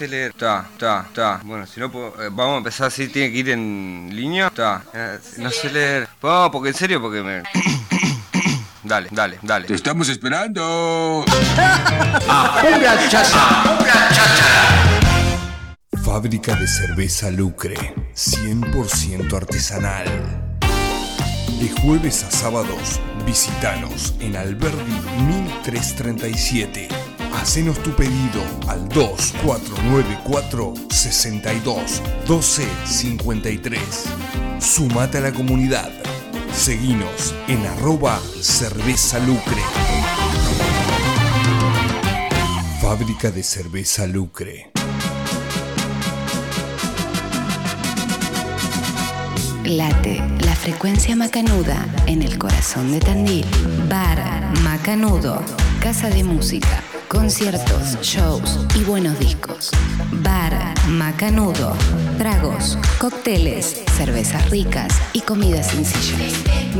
[0.05, 0.31] sé leer.
[0.31, 1.41] Está, está, está.
[1.43, 4.47] Bueno, si no puedo, eh, vamos a empezar así, tiene que ir en línea.
[4.47, 4.83] Está.
[4.93, 6.07] Eh, no sé leer.
[6.21, 7.43] Vamos, porque en serio, porque me.
[8.83, 9.65] Dale, dale, dale.
[9.65, 11.25] Te estamos esperando.
[16.03, 17.73] Fábrica de cerveza Lucre,
[18.13, 20.05] 100% artesanal.
[21.59, 27.14] De jueves a sábados, visitanos en Alberdi 1337.
[27.35, 33.79] Hacenos tu pedido al 2494 62 12 53.
[34.59, 35.91] Sumate a la comunidad.
[36.53, 39.61] Seguinos en arroba cerveza lucre.
[42.81, 44.71] Fábrica de cerveza Lucre.
[49.65, 53.45] Late la frecuencia macanuda en el corazón de Tandil.
[53.89, 55.41] Bar Macanudo.
[55.81, 56.83] Casa de música,
[57.15, 59.71] conciertos, shows y buenos discos.
[60.11, 60.53] Bar
[60.89, 61.73] Macanudo.
[62.17, 66.17] Tragos, cócteles, cervezas ricas y comida sencilla.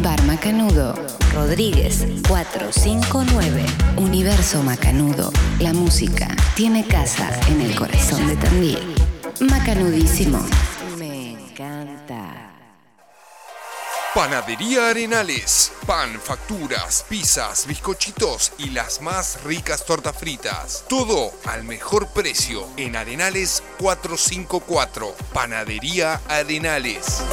[0.04, 0.93] Bar Macanudo.
[1.34, 3.65] Rodríguez 459.
[3.95, 5.32] Universo Macanudo.
[5.60, 8.80] La música tiene casa en el corazón de Tandil.
[9.39, 10.39] Macanudísimo.
[14.15, 15.73] Panadería Arenales.
[15.86, 20.86] Pan, facturas, pizzas, bizcochitos y las más ricas tortas fritas.
[20.88, 25.13] Todo al mejor precio en Arenales 454.
[25.34, 27.23] Panadería Arenales.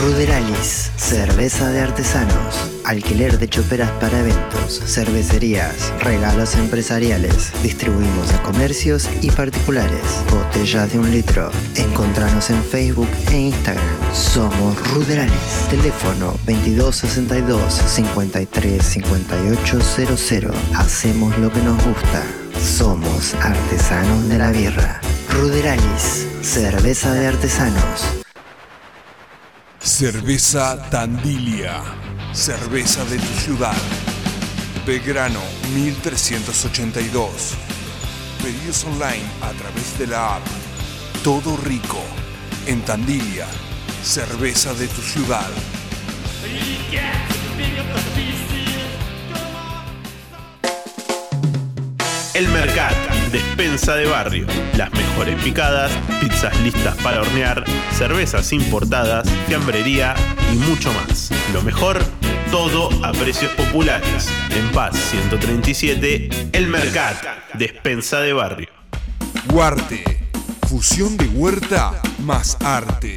[0.00, 7.52] Ruderalis, cerveza de artesanos, alquiler de choperas para eventos, cervecerías, regalos empresariales.
[7.62, 10.00] Distribuimos a comercios y particulares.
[10.30, 11.50] Botellas de un litro.
[11.76, 14.14] Encontranos en Facebook e Instagram.
[14.14, 15.68] Somos Ruderalis.
[15.68, 20.56] Teléfono 2262 53 5800.
[20.76, 22.22] Hacemos lo que nos gusta.
[22.58, 25.00] Somos artesanos de la birra.
[25.28, 28.19] Ruderalis, cerveza de artesanos.
[29.82, 31.82] Cerveza Tandilia.
[32.34, 33.76] Cerveza de tu ciudad.
[34.86, 35.40] Belgrano
[35.74, 37.54] 1382.
[38.42, 40.42] Pedidos online a través de la app.
[41.24, 42.02] Todo rico.
[42.66, 43.46] En Tandilia.
[44.02, 45.48] Cerveza de tu ciudad.
[52.34, 52.96] El Mercat,
[53.30, 54.46] despensa de barrio.
[54.76, 60.14] Las mejores picadas, pizzas listas para hornear, cervezas importadas, fiambrería
[60.52, 61.30] y mucho más.
[61.52, 62.02] Lo mejor,
[62.50, 64.28] todo a precios populares.
[64.50, 67.16] En Paz 137, El Mercat,
[67.54, 68.68] despensa de barrio.
[69.52, 70.04] Huarte.
[70.68, 73.16] Fusión de huerta más arte.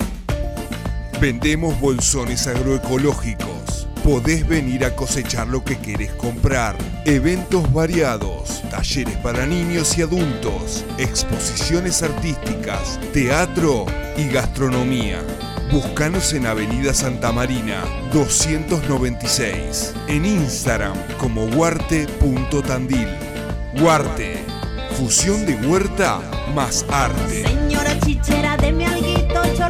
[1.22, 3.63] Vendemos bolsones agroecológicos.
[4.04, 6.76] Podés venir a cosechar lo que querés comprar.
[7.06, 13.86] Eventos variados, talleres para niños y adultos, exposiciones artísticas, teatro
[14.18, 15.22] y gastronomía.
[15.72, 19.94] Búscanos en Avenida Santa Marina 296.
[20.10, 23.08] En Instagram como huarte.tandil.
[23.82, 24.44] Huarte.
[24.98, 26.20] Fusión de huerta
[26.54, 27.44] más arte.
[27.48, 29.70] Señora chichera, deme alguito, yo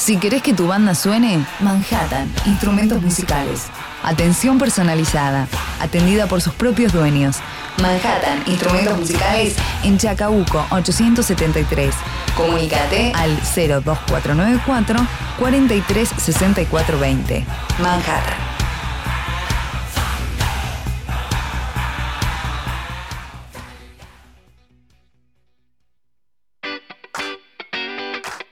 [0.00, 3.66] Si querés que tu banda suene, Manhattan, instrumentos musicales.
[4.02, 5.46] Atención personalizada,
[5.78, 7.36] atendida por sus propios dueños.
[7.82, 11.94] Manhattan, instrumentos musicales en Chacabuco 873.
[12.34, 15.06] Comunícate al 02494
[15.38, 17.44] 436420.
[17.78, 18.49] Manhattan.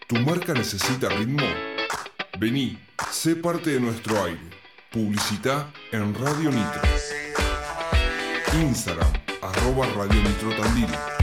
[0.08, 1.44] ¿Tu marca necesita ritmo?
[2.38, 2.78] Vení,
[3.10, 4.40] sé parte de nuestro aire.
[4.90, 6.80] Publicita en Radio Nitro.
[8.58, 11.17] Instagram, arroba Radio Nitro Tandil.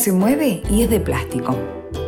[0.00, 1.54] Se mueve y es de plástico.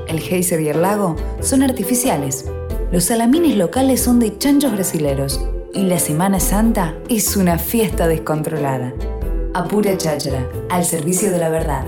[0.09, 2.47] El geyser y el lago son artificiales.
[2.91, 5.47] Los salamines locales son de chanchos brasileros.
[5.75, 8.95] Y la Semana Santa es una fiesta descontrolada.
[9.55, 11.85] Apura cháchara, al servicio de la verdad.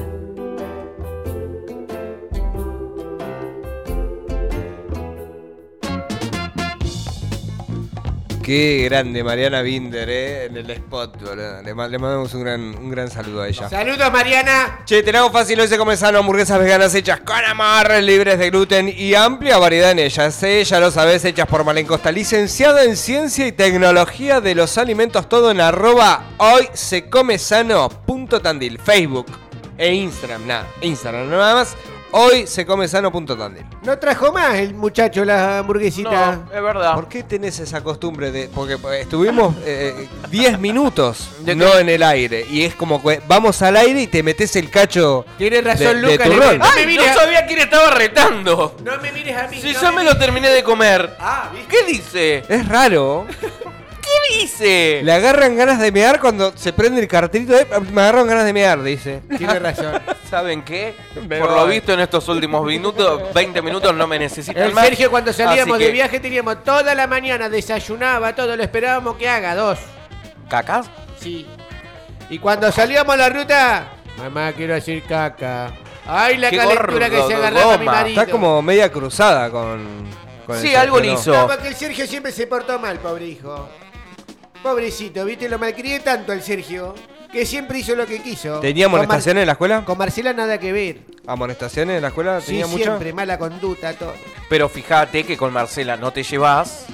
[8.44, 11.62] Qué grande Mariana Binder, eh, en el spot, boludo.
[11.62, 13.70] Le, ma- le mandamos un gran, un gran saludo a ella.
[13.70, 14.80] Saludos, Mariana.
[14.85, 18.38] Che, te la hago fácil, hoy se come sano, hamburguesas veganas hechas con amor, libres
[18.38, 20.42] de gluten y amplia variedad en ellas.
[20.42, 25.26] Eh, ya lo sabes, hechas por Malencosta, licenciada en ciencia y tecnología de los alimentos,
[25.26, 29.26] todo en arroba hoy se come sano punto tandil, Facebook
[29.78, 31.76] e Instagram, nada, Instagram nada más,
[32.16, 33.64] hoy se come sano punto tandil.
[33.83, 36.44] No trajo más el muchacho la hamburguesita.
[36.55, 36.94] es verdad.
[36.94, 38.48] ¿Por qué tenés esa costumbre de.?
[38.55, 42.46] Porque eh, estuvimos eh, 10 minutos no en el aire.
[42.48, 45.24] Y es como que vamos al aire y te metes el cacho.
[45.38, 46.29] Tiene de- razón, de Lucas.
[46.29, 46.59] turrón.
[46.59, 48.77] No me Ay, mires no sabía quién estaba retando.
[48.85, 49.61] No me mires a mí.
[49.61, 51.16] Si no yo me lo terminé de comer.
[51.18, 52.44] Ah, ¿Qué dice?
[52.48, 53.27] Es raro.
[54.28, 55.00] ¿Qué dice?
[55.02, 57.52] Le agarran ganas de mear cuando se prende el cartelito.
[57.52, 59.20] de, me agarran ganas de mear, dice.
[59.37, 60.00] Tiene razón.
[60.30, 60.94] ¿Saben qué?
[61.28, 61.58] Me Por voy.
[61.60, 64.84] lo visto en estos últimos minutos, 20 minutos no me necesitan El más.
[64.87, 69.16] Sergio cuando salíamos Así de que- viaje teníamos toda la mañana, desayunaba todo, lo esperábamos
[69.16, 69.78] que haga dos.
[70.48, 70.87] ¿Cacas?
[71.20, 71.46] Sí.
[72.30, 73.84] Y cuando salíamos a la ruta,
[74.18, 75.72] mamá, quiero hacer caca.
[76.06, 77.96] Ay, la Qué calentura que se agarraba mi goma.
[78.00, 78.20] marido.
[78.20, 80.06] Está como media cruzada con.
[80.46, 81.14] con el Sí, algo le ¿no?
[81.14, 81.32] hizo.
[81.32, 83.68] No, porque el Sergio siempre se portó mal, pobre hijo.
[84.64, 85.46] Pobrecito, ¿viste?
[85.48, 86.94] Lo malcrié tanto al Sergio
[87.31, 88.61] que siempre hizo lo que quiso.
[88.61, 89.85] ¿Tenía Con Mar- amonestaciones en la escuela?
[89.85, 91.00] Con Marcela nada que ver.
[91.27, 92.40] ¿Amonestaciones en la escuela?
[92.40, 92.87] Sí, ¿Tenía muchas?
[92.87, 94.14] siempre, mala conducta, todo.
[94.48, 96.87] Pero fíjate que con Marcela no te llevas.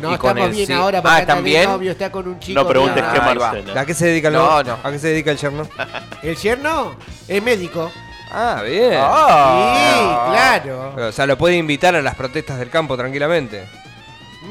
[0.00, 0.72] No, y con estamos él bien sí.
[0.72, 1.64] ahora porque Ah, de ¿también?
[1.68, 2.60] novio, está con un chico.
[2.62, 3.52] No preguntes qué ahí va.
[3.52, 3.80] Marcela.
[3.80, 4.76] ¿A qué se dedica el No, no?
[4.76, 4.78] no.
[4.82, 5.68] ¿A qué se dedica el yerno?
[6.22, 6.94] ¿El yerno?
[7.26, 7.90] Es médico.
[8.30, 8.92] Ah, bien.
[8.94, 10.24] Ah.
[10.54, 10.94] Sí, claro.
[11.08, 13.66] O sea, lo puede invitar a las protestas del campo tranquilamente.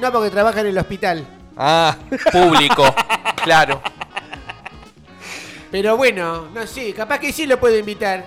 [0.02, 1.26] No porque trabaja en el hospital.
[1.62, 1.98] Ah,
[2.32, 2.96] Público.
[3.44, 3.82] claro.
[5.70, 8.24] Pero bueno, no sé, capaz que sí lo puedo invitar.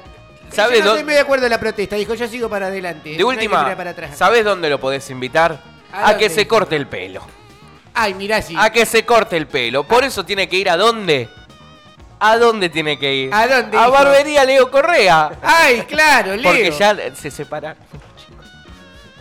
[0.51, 1.97] ¿Sabe Yo no estoy muy de acuerdo en la protesta.
[1.97, 3.17] Dijo, yo sigo para adelante.
[3.17, 4.17] De última, para atrás.
[4.19, 5.59] ¿sabes dónde lo podés invitar?
[5.91, 7.23] ¿A A que se corte el pelo.
[7.95, 8.55] Ay, mirá, sí.
[8.59, 9.85] A que se corte el pelo.
[9.85, 11.31] Por eso tiene que ir a dónde?
[12.21, 13.35] ¿A dónde tiene que ir?
[13.35, 13.93] ¿A dónde, A hijo?
[13.93, 15.33] Barbería Leo Correa.
[15.43, 16.53] Ay, claro, Leo.
[16.53, 17.83] Porque ya se separaron.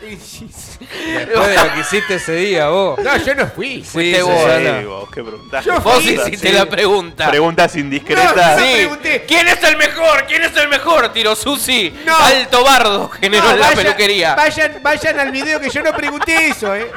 [0.01, 2.99] Después de lo que hiciste ese día, vos.
[2.99, 3.83] No, yo no fui.
[3.83, 4.33] Sí, Fuiste vos.
[4.79, 5.65] Sí, vos, ¿qué preguntás?
[5.65, 6.13] Yo Vos fui.
[6.13, 6.53] hiciste Sí.
[6.53, 7.29] la pregunta.
[7.29, 8.35] Preguntas indiscretas.
[8.57, 8.73] No, Sí.
[8.75, 9.25] pregunté.
[9.27, 10.25] ¿Quién es el mejor?
[10.27, 11.13] ¿Quién es el mejor?
[11.13, 11.93] Tiró Susi.
[12.05, 12.15] No.
[12.17, 14.35] Alto bardo generó No, en la vayan- peluquería.
[14.35, 16.91] Vayan, vayan al video que yo no pregunté eso, eh.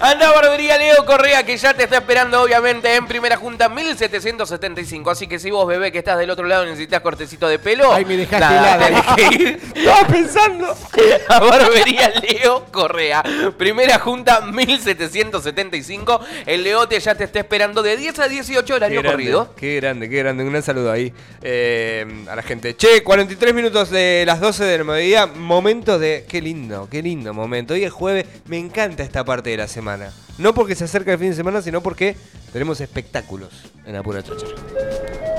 [0.00, 5.10] Anda Barbería Leo Correa que ya te está esperando obviamente en primera junta 1775.
[5.10, 7.92] Así que si vos bebé que estás del otro lado necesitas cortecito de pelo.
[7.92, 9.16] Ay, me dejaste nada, helada.
[9.74, 10.76] Estaba pensando.
[11.28, 12.23] a Barbería Leo
[12.70, 13.22] Correa.
[13.56, 16.20] Primera junta 1775.
[16.46, 19.54] El Leote ya te está esperando de 10 a 18 horario grande, corrido.
[19.56, 20.44] Qué grande, qué grande.
[20.44, 22.76] Un gran saludo ahí eh, a la gente.
[22.76, 25.26] Che, 43 minutos de las 12 del mediodía.
[25.26, 26.24] Momento de.
[26.28, 27.74] Qué lindo, qué lindo momento.
[27.74, 28.26] Hoy es jueves.
[28.46, 30.12] Me encanta esta parte de la semana.
[30.38, 32.16] No porque se acerca el fin de semana, sino porque
[32.52, 33.50] tenemos espectáculos
[33.86, 35.33] en Apura Cháchara.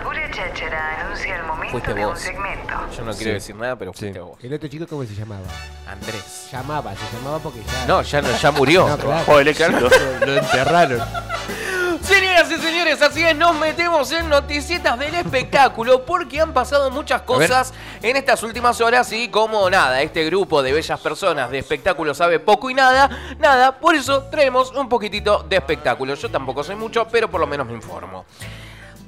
[0.00, 2.20] Apura Cháchara anuncia el momento Fuiste de un vos.
[2.20, 2.74] segmento.
[2.96, 4.24] Yo no quiero decir nada, pero fuiste Sí.
[4.24, 4.38] vos.
[4.42, 5.42] El otro chico, ¿cómo se llamaba?
[5.86, 6.48] Andrés.
[6.50, 7.86] Llamaba, se llamaba porque ya.
[7.86, 8.88] No, ya no, ya murió.
[8.88, 9.24] No, claro.
[9.26, 9.88] Joder, claro.
[10.26, 11.00] Lo enterraron.
[12.02, 17.20] Señoras y señores, así es, nos metemos en noticietas del espectáculo porque han pasado muchas
[17.22, 22.14] cosas en estas últimas horas y como nada, este grupo de bellas personas de espectáculo
[22.14, 26.14] sabe poco y nada, nada, por eso traemos un poquitito de espectáculo.
[26.14, 28.24] Yo tampoco sé mucho, pero por lo menos me informo.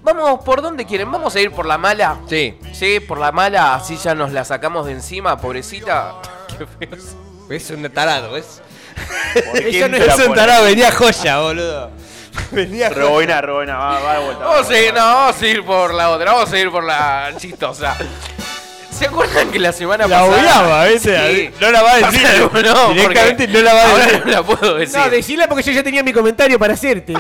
[0.03, 1.11] Vamos, ¿por dónde quieren?
[1.12, 2.17] ¿Vamos a ir por la mala?
[2.29, 2.59] Sí.
[2.73, 6.15] Sí, por la mala, así ya nos la sacamos de encima, pobrecita.
[6.49, 6.99] Qué feo.
[7.51, 8.61] Es un tarado, ¿ves?
[9.35, 11.91] ¿Por Eso quién no la es un tarado, venía joya, boludo.
[12.51, 12.99] Venía joya.
[13.03, 14.45] Reboina, reboina, va, va de vuelta.
[14.45, 15.01] va Vamos a ir, vuelta.
[15.01, 17.97] no, vamos a ir por la otra, vamos a ir por la chistosa.
[18.91, 20.41] ¿Se acuerdan que la semana La pasada...
[20.41, 21.35] obviaba, ¿viste?
[21.35, 21.51] Sí.
[21.61, 22.23] No la va a decir.
[22.65, 24.23] No, Directamente no la va a ahora decir.
[24.27, 24.99] no la puedo decir.
[24.99, 27.15] No, decila porque yo ya tenía mi comentario para hacerte.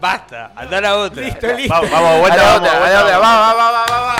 [0.00, 1.22] Basta, anda a la otra.
[1.22, 1.74] Listo, listo.
[1.74, 3.40] Vamos, vamos, A vuelta, otra, a vuelta, la otra, vamos.
[3.42, 4.16] va, va, va, va, va.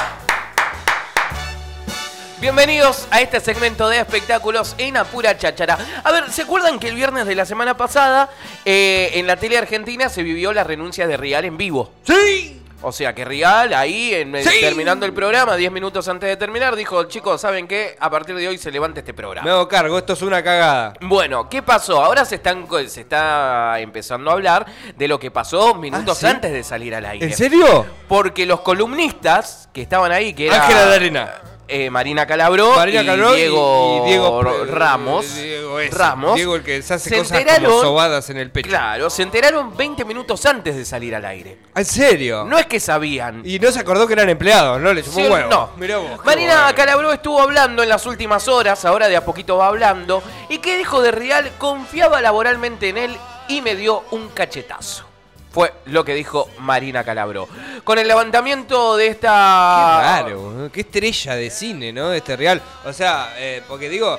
[2.38, 5.78] Bienvenidos a este segmento de espectáculos en Apura Cháchara.
[6.04, 8.28] A ver, ¿se acuerdan que el viernes de la semana pasada
[8.66, 11.92] eh, en la tele argentina se vivió la renuncia de Rial en vivo?
[12.06, 12.59] ¡Sí!
[12.82, 14.60] O sea que Rial ahí, en, Sí.
[14.60, 17.96] terminando el programa, 10 minutos antes de terminar, dijo, chicos, ¿saben qué?
[18.00, 19.44] A partir de hoy se levanta este programa.
[19.44, 20.94] Me hago cargo, esto es una cagada.
[21.02, 22.02] Bueno, ¿qué pasó?
[22.02, 24.66] Ahora se, están, co- se está empezando a hablar
[24.96, 26.26] de lo que pasó minutos ¿sí?
[26.26, 27.26] antes de salir al aire.
[27.26, 27.84] ¿En serio?
[28.08, 31.34] Porque los columnistas que estaban ahí, que era Ángela de Arena.
[31.70, 35.34] Eh, Marina Calabró Marina y, Calabró Diego, y Diego eh, Ramos.
[35.34, 36.34] Diego ese, Ramos.
[36.34, 38.68] Diego el que se hace se cosas como sobadas en el pecho.
[38.68, 41.58] Claro, se enteraron 20 minutos antes de salir al aire.
[41.74, 42.44] ¿En serio?
[42.44, 43.42] No es que sabían.
[43.44, 44.92] Y no se acordó que eran empleados, ¿no?
[44.92, 45.48] Le Sí, huevo.
[45.48, 45.70] no.
[45.76, 46.24] Mirá vos.
[46.24, 46.76] Marina bueno.
[46.76, 50.76] Calabró estuvo hablando en las últimas horas, ahora de a poquito va hablando, y que
[50.76, 53.16] dijo de Real confiaba laboralmente en él
[53.48, 55.09] y me dio un cachetazo.
[55.50, 57.48] Fue lo que dijo Marina Calabró.
[57.82, 60.00] Con el levantamiento de Qué esta...
[60.22, 60.72] raro, boludo.
[60.72, 62.12] qué estrella de cine, ¿no?
[62.12, 62.62] Este real.
[62.84, 64.18] O sea, eh, porque digo,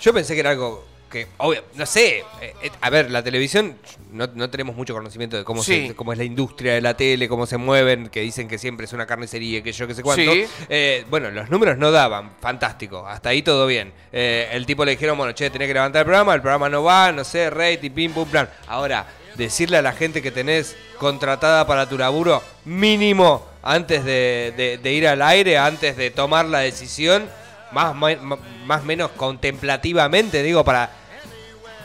[0.00, 2.24] yo pensé que era algo que, obvio, no sé.
[2.40, 3.76] eh, eh, a ver, la televisión,
[4.12, 5.88] no, no tenemos mucho conocimiento de cómo, Sí.
[5.88, 8.86] se- cómo es la industria de la tele, cómo se mueven, que dicen que siempre
[8.86, 10.32] es una carnicería, que yo qué sé cuánto.
[10.32, 10.46] Sí.
[10.68, 13.92] Eh, bueno, los números no daban, fantástico, hasta ahí todo bien.
[14.12, 17.10] El tipo le dijeron, bueno, che, tenés que levantar el programa, el programa no va,
[17.12, 18.48] no sé, rating, pim, pum, plan.
[18.68, 19.04] Ahora,
[19.36, 25.22] decirle a la gente que tenés contratada para tu laburo, mínimo, antes de, ir al
[25.22, 27.28] aire, antes de tomar la decisión,
[27.72, 30.99] más o menos contemplativamente, digo, para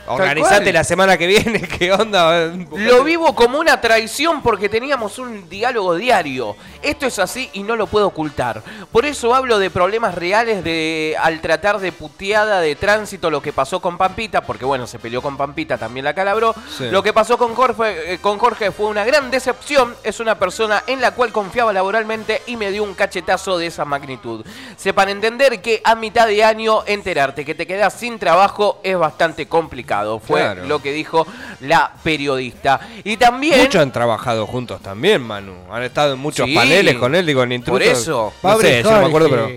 [0.08, 2.52] Organizate la semana que viene, ¿qué onda?
[2.76, 6.56] Lo vivo como una traición porque teníamos un diálogo diario.
[6.82, 8.62] Esto es así y no lo puedo ocultar.
[8.92, 13.54] Por eso hablo de problemas reales de al tratar de puteada de tránsito lo que
[13.54, 16.54] pasó con Pampita, porque bueno, se peleó con Pampita, también la calabró.
[16.78, 16.90] Sí.
[16.90, 19.96] Lo que pasó con Jorge, eh, con Jorge fue una gran decepción.
[20.04, 23.86] Es una persona en la cual confiaba laboralmente y me dio un cachetazo de esa
[23.86, 24.46] magnitud.
[24.78, 29.48] Sepan entender que a mitad de año enterarte que te quedas sin trabajo es bastante
[29.48, 29.95] complicado.
[30.20, 30.66] Fue Claro.
[30.66, 31.26] lo que dijo
[31.62, 32.80] la periodista.
[33.04, 33.60] Y también...
[33.62, 35.54] Muchos han trabajado juntos también, Manu.
[35.72, 36.56] Han estado en muchos Sí.
[36.56, 37.88] paneles con él, digo, en intrusos.
[37.88, 38.34] Por eso.
[38.44, 39.52] No Pobre sé, yo no me acuerdo, pero.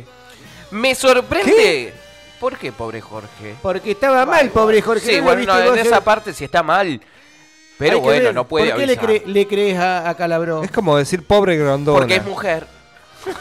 [0.70, 1.94] Me sorprende.
[2.38, 3.56] ¿Por qué, pobre Jorge?
[3.60, 5.06] Porque estaba mal, pobre Jorge.
[5.06, 5.78] Sí, ¿no lo bueno, no, en vos?
[5.78, 7.00] esa parte sí está mal.
[7.78, 9.10] Pero bueno, ver, no puede ¿Por qué le, avisar.
[9.10, 10.62] cre- le crees a, a Calabró?
[10.62, 11.98] Es como decir pobre Grondona.
[11.98, 12.66] Porque es mujer.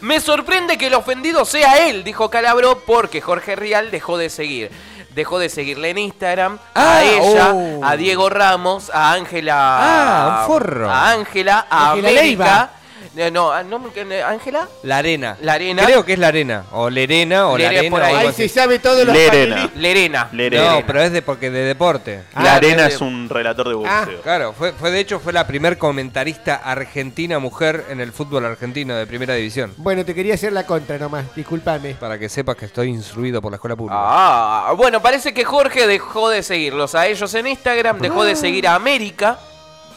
[0.00, 4.70] Me sorprende que el ofendido sea él, dijo Calabro, porque Jorge Rial dejó de seguir.
[5.14, 7.84] Dejó de seguirle en Instagram Ah, a ella, oh.
[7.84, 9.54] a Diego Ramos, a Ángela.
[9.56, 10.90] Ah, un forro.
[10.90, 12.20] A Ángela, a América.
[12.22, 12.70] Leiva.
[13.16, 14.68] Eh, No, ah, no, me- ¿Ángela?
[14.82, 15.36] La arena.
[15.42, 15.84] La arena.
[15.84, 16.64] Creo que es la arena.
[16.72, 17.90] O Lerena o la Lerena arena.
[17.96, 18.14] por o ahí.
[18.14, 18.54] algo Ahí se así.
[18.54, 19.54] sabe todo los Lerena.
[19.56, 19.80] papelitos.
[19.82, 20.28] Lerena.
[20.32, 20.72] Lerena.
[20.72, 22.22] No, pero es de porque de deporte.
[22.34, 24.22] La Ah, arena de- es un relator de Ah, boxeo.
[24.22, 28.94] Claro, fue, fue de hecho fue la primer comentarista argentina mujer en el fútbol argentino
[28.96, 29.74] de primera división.
[29.76, 31.94] Bueno, te quería hacer la contra nomás, discúlpame.
[31.94, 33.96] Para que sepas que estoy instruido por la escuela pública.
[33.98, 38.66] Ah, bueno, parece que Jorge dejó de seguirlos a ellos en Instagram, dejó de seguir
[38.68, 39.38] a América.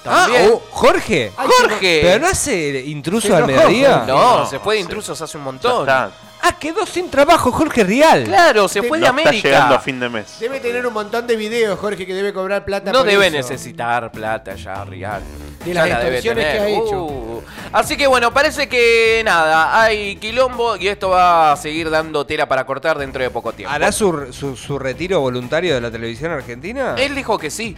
[0.08, 1.32] Ah, oh, Jorge.
[1.36, 2.00] Jorge.
[2.04, 4.04] Pero no hace intruso Se al mediodía.
[4.08, 4.84] No, No, se fue de sí.
[4.84, 5.80] intrusos hace un Ya montón.
[5.82, 6.12] está,
[6.48, 8.26] Ah, quedó sin trabajo Jorge Rial.
[8.26, 9.80] Claro, se fue de no está llegando a América.
[9.80, 10.38] fin de mes.
[10.40, 13.38] Debe tener un montón de videos, Jorge, que debe cobrar plata No por debe eso.
[13.38, 15.24] necesitar plata ya, Real.
[15.66, 16.68] De Ya las la debe extorsiones que tener.
[16.68, 17.04] ha hecho.
[17.04, 17.42] Uh.
[17.74, 22.48] Así que bueno, parece que nada, hay quilombo y esto va a seguir dando tela
[22.48, 23.74] para cortar dentro de poco tiempo.
[23.74, 26.94] ¿Hará su, su, su retiro voluntario de la televisión argentina?
[26.96, 27.76] Él dijo que sí.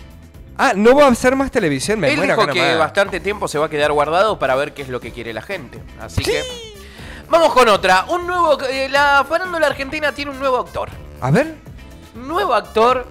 [0.57, 2.79] Ah, no va a hacer más televisión, me Él dijo que nomás.
[2.79, 5.41] bastante tiempo se va a quedar guardado para ver qué es lo que quiere la
[5.41, 5.79] gente.
[6.01, 6.43] Así que.
[7.29, 8.05] Vamos con otra.
[8.09, 8.59] Un nuevo.
[8.63, 10.89] eh, la farándula argentina tiene un nuevo actor.
[11.21, 11.55] A ver.
[12.15, 13.05] Nuevo actor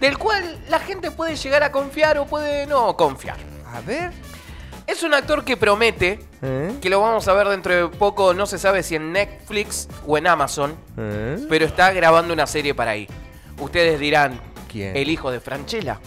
[0.00, 3.36] del cual la gente puede llegar a confiar o puede no confiar.
[3.72, 4.10] A ver.
[4.86, 6.72] Es un actor que promete ¿Eh?
[6.82, 10.18] que lo vamos a ver dentro de poco, no se sabe si en Netflix o
[10.18, 11.38] en Amazon, ¿Eh?
[11.48, 13.06] pero está grabando una serie para ahí.
[13.60, 14.40] Ustedes dirán,
[14.70, 14.96] ¿Quién?
[14.96, 16.00] el hijo de Franchella.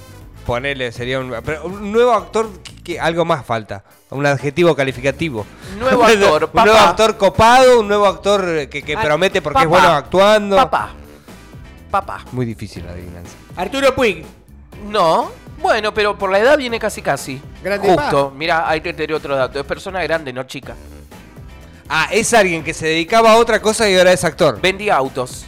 [0.46, 3.84] Ponele, sería un, pero un nuevo actor que, que algo más falta.
[4.10, 5.46] Un adjetivo calificativo.
[5.80, 6.90] Nuevo actor, un nuevo papá.
[6.90, 9.80] actor copado, un nuevo actor que, que promete porque es papá.
[9.80, 10.56] bueno actuando.
[10.58, 10.92] Papá.
[11.90, 12.26] Papá.
[12.32, 13.36] Muy difícil la adivinanza.
[13.56, 14.26] Arturo Puig.
[14.90, 15.32] No.
[15.60, 17.42] Bueno, pero por la edad viene casi casi.
[17.64, 18.34] Grande Justo.
[18.36, 19.60] Mira, ahí te tiré otro dato.
[19.60, 20.76] Es persona grande, no chica.
[21.88, 24.60] Ah, es alguien que se dedicaba a otra cosa y ahora es actor.
[24.60, 25.46] Vendía autos.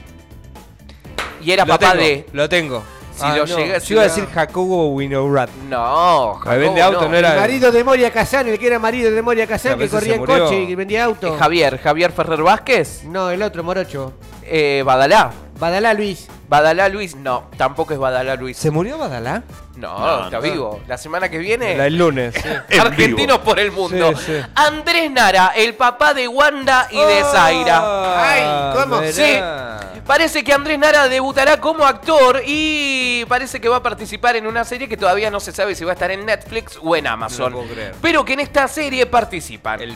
[1.41, 2.25] Y era Lo papá tengo, de.
[2.31, 2.83] Lo tengo.
[3.16, 5.47] Si Ah, lo no, llega- si iba a decir Jacobo Winograd.
[5.70, 8.78] No, Me vende Jacobo, auto, no era- El marido de Moria Kazan, el que era
[8.78, 11.28] marido de Moria Kazan, que corría en coche y vendía auto.
[11.28, 13.03] Eh, Javier, Javier Ferrer Vázquez.
[13.05, 14.13] No, el otro, Morocho.
[14.43, 15.32] Eh, Badalá.
[15.57, 16.28] Badalá Luis.
[16.49, 18.57] Badalá Luis, no, tampoco es Badalá Luis.
[18.57, 19.43] ¿Se murió Badalá?
[19.76, 20.41] No, No, está no.
[20.41, 20.82] vivo.
[20.88, 21.76] La semana que viene.
[21.76, 22.34] La- el lunes.
[22.36, 22.41] sí.
[22.69, 24.13] En Argentinos por el mundo.
[24.17, 24.34] Sí, sí.
[24.55, 28.32] Andrés Nara, el papá de Wanda y de Ah, Zaira.
[28.32, 28.99] Ay, ¿cómo?
[29.01, 29.80] verá.
[30.05, 34.63] Parece que Andrés Nara debutará como actor y parece que va a participar en una
[34.63, 37.39] serie que todavía no se sabe si va a estar en Netflix o en Amazon.
[37.39, 37.95] No lo puedo creer.
[38.03, 39.82] Pero que en esta serie participan.
[39.82, 39.95] El-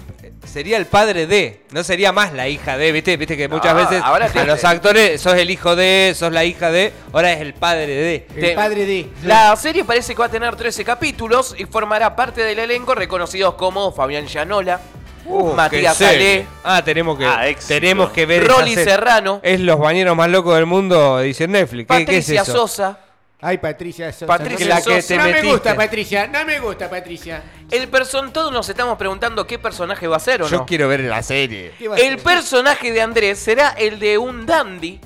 [0.51, 3.17] sería el padre de, no sería más la hija de, ¿viste?
[3.17, 6.43] Viste que muchas No, veces ahora a los actores sos el hijo de, sos la
[6.43, 8.27] hija de, ahora es el padre de.
[8.35, 9.09] El Te- padre de.
[9.25, 13.53] La serie parece que va a tener 13 capítulos y formará parte del elenco reconocidos
[13.55, 14.79] como Fabián Llanola,
[15.25, 16.37] Uh, Matías serie.
[16.43, 18.83] Salé, Ah, tenemos que Ah, tenemos que ver Rolly serie.
[18.85, 21.87] Serrano, Es los bañeros más locos del mundo, dice Netflix.
[21.87, 22.51] ¿Qué, qué es Patricia eso?
[22.53, 22.99] Sosa.
[23.41, 24.25] Ay, Patricia Sosa.
[24.25, 25.07] Patricia no me- La que Sosa.
[25.07, 26.27] te no me gusta, Patricia.
[26.27, 27.43] No me gusta, Patricia.
[27.69, 30.65] El person todos nos estamos preguntando qué personaje va a ser o Yo no.
[30.65, 31.73] quiero ver la serie.
[31.77, 32.23] ¿Qué va a El ser?
[32.23, 34.99] personaje de Andrés será el de un dandy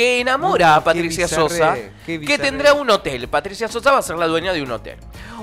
[0.00, 1.76] que enamora a Patricia Sosa,
[2.06, 3.28] que tendrá un hotel.
[3.28, 4.96] Patricia Sosa va a ser la dueña de un hotel.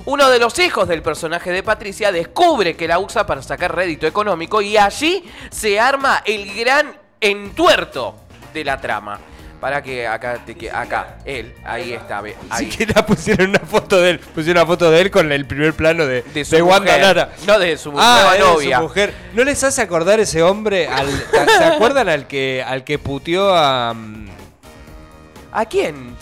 [0.05, 4.07] Uno de los hijos del personaje de Patricia descubre que la usa para sacar rédito
[4.07, 8.15] económico y allí se arma el gran entuerto
[8.51, 9.19] de la trama.
[9.61, 12.69] Para que acá, te que- acá, él, ahí está, ve, ahí.
[12.71, 16.05] Siquiera pusieron una foto de él, pusieron una foto de él con el primer plano
[16.07, 17.01] de, De su de Wanda mujer.
[17.01, 17.29] Nara.
[17.45, 18.77] No, de su Ah, nueva de novia.
[18.77, 19.13] su mujer.
[19.33, 21.07] ¿No les hace acordar ese hombre al
[21.57, 24.27] ¿Se acuerdan al que al que puteó a mm,
[25.57, 26.15] ¿A quién?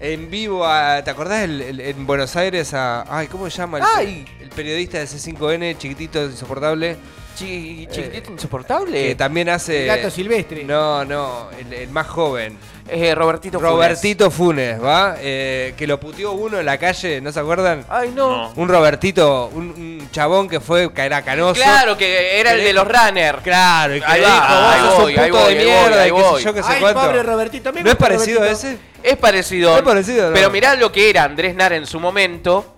[0.00, 1.02] en vivo a.
[1.02, 3.04] ¿Te acordás el- el- en Buenos Aires a.
[3.08, 3.78] Ay, ¿cómo se llama?
[3.78, 4.24] El, Ay.
[4.40, 6.96] el periodista de C5N, chiquitito, insoportable.
[7.36, 9.08] Chi- Eh, chiquitito insoportable.
[9.08, 9.82] Que también hace.
[9.82, 10.64] El gato silvestre.
[10.64, 12.56] No, no, el, el más joven.
[12.88, 13.72] Eh, Robertito Funes.
[13.72, 15.14] Robertito Funes, ¿va?
[15.20, 17.84] Eh, que lo puteó uno en la calle, ¿no se acuerdan?
[17.88, 18.52] Ay, no.
[18.56, 21.54] Un Robertito, un, un chabón que fue, que era canoso.
[21.62, 23.38] Claro, que era el de los runners.
[23.42, 25.98] Claro, y que Ahí dijo, ahí voy, un ahí puto voy, de ahí mierda, voy,
[25.98, 26.42] ahí y qué sé voy.
[26.42, 27.00] yo, qué sé Ay, cuánto.
[27.00, 27.72] pobre Robertito.
[27.72, 28.78] ¿No es parecido a ese?
[29.02, 29.76] Es parecido.
[29.76, 30.34] Es parecido, ¿no?
[30.34, 32.74] Pero mirá lo que era Andrés Nara en su momento,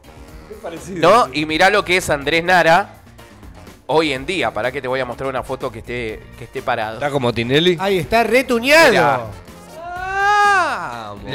[0.50, 0.98] Es parecido.
[1.00, 1.28] ¿no?
[1.32, 2.96] Y mirá lo que es Andrés Nara
[3.86, 4.50] hoy en día.
[4.52, 6.94] Para que te voy a mostrar una foto que esté, que esté parado.
[6.94, 7.76] Está como Tinelli.
[7.80, 8.90] Ahí está retuñado.
[8.90, 9.20] Mirá.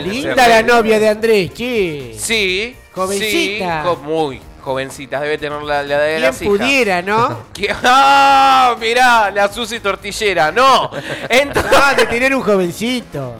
[0.03, 2.15] Linda la novia de Andrés, che.
[2.17, 2.75] Sí.
[2.93, 3.81] Jovencita.
[3.83, 5.19] sí, jo- muy jovencita.
[5.21, 6.57] Debe tener la, la de ¿Quién las hijas.
[6.57, 7.39] pudiera, no?
[7.53, 8.75] ¿Quién- ¡Ah!
[8.79, 10.51] Mirá, la Susi Tortillera.
[10.51, 10.91] No.
[11.29, 13.35] Entonces, No, de tener un jovencito.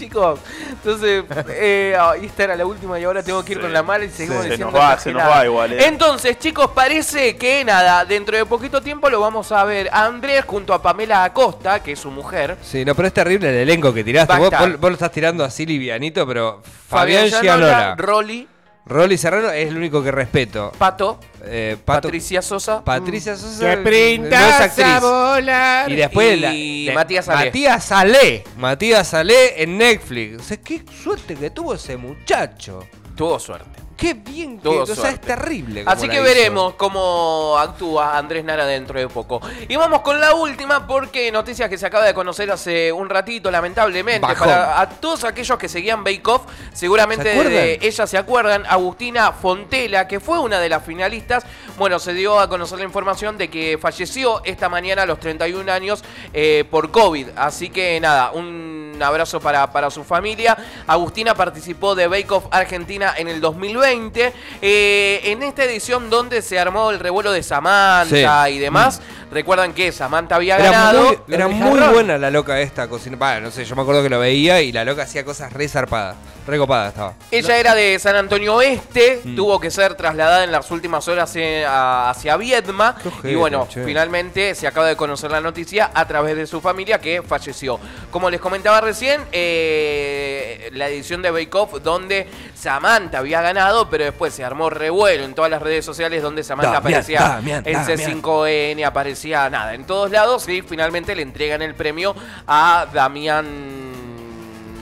[0.00, 0.40] Chicos,
[0.70, 3.62] entonces, eh, ah, esta era la última y ahora tengo que ir Sí.
[3.62, 5.36] con la mala y seguimos Se diciendo nos va, se nos nada.
[5.36, 5.86] va igual, eh.
[5.86, 10.44] Entonces, chicos, parece que nada, dentro de poquito tiempo lo vamos a ver a Andrés
[10.46, 12.56] junto a Pamela Acosta, que es su mujer.
[12.62, 14.36] Sí, no, pero es terrible el elenco que tiraste.
[14.36, 18.48] Vos, vos- vos lo estás tirando así livianito, pero Fabián Fabián Gianola, Gianola, Rolly,
[18.90, 20.72] Rolly Serrano es el único que respeto.
[20.76, 22.84] Pato, Eh, Pato- Patricia Sosa.
[22.84, 24.84] Patricia Sosa Que no es aprendas actriz.
[24.86, 25.90] a volar.
[25.90, 27.44] Y después Y la- Matías Salé.
[27.46, 28.44] Matías Salé.
[28.58, 30.40] Matías Salé en Netflix.
[30.40, 32.84] O sea, qué suerte que tuvo ese muchacho.
[33.16, 33.80] Tuvo suerte.
[34.00, 34.90] Qué bien que.
[34.90, 35.84] O sea, es terrible.
[35.84, 36.24] Así que hizo.
[36.24, 39.42] veremos cómo actúa Andrés Nara dentro de poco.
[39.68, 43.50] Y vamos con la última porque noticias que se acaba de conocer hace un ratito,
[43.50, 44.48] lamentablemente, Bajón.
[44.48, 49.32] para a todos aquellos que seguían Bake Off, seguramente ¿Se de ella se acuerdan, Agustina
[49.32, 51.44] Fontela, que fue una de las finalistas,
[51.76, 55.70] bueno, se dio a conocer la información de que falleció esta mañana a los 31
[55.70, 57.28] años eh, por COVID.
[57.36, 60.56] Así que nada, un abrazo para, para su familia.
[60.86, 64.32] Agustina participó de Bake Off Argentina en el 2020,
[64.62, 68.52] eh, en esta edición donde se armó el revuelo de Samantha Sí.
[68.54, 69.00] y demás.
[69.30, 71.02] Recuerdan que Samantha había Era ganado.
[71.04, 73.16] muy, era muy buena la loca esta cocina.
[73.16, 75.68] Bah, no sé, yo me acuerdo que lo veía y la loca hacía cosas re
[75.68, 76.16] zarpadas.
[76.46, 77.14] Re copada estaba.
[77.30, 79.36] Ella era de San Antonio Este, Mm.
[79.36, 82.96] tuvo que ser trasladada en las últimas horas eh, a- hacia Viedma.
[83.22, 83.84] Y bueno, che.
[83.84, 87.78] finalmente se acaba de conocer la noticia a través de su familia que falleció.
[88.10, 94.04] Como les comentaba recién, eh, la edición de Bake Off donde Samantha había ganado, pero
[94.04, 97.98] después se armó revuelo en todas las redes sociales donde Samantha aparecía Damián, en Damián.
[98.22, 102.14] C5N, aparecía nada, en todos lados y finalmente le entregan el premio
[102.46, 103.88] a Damián...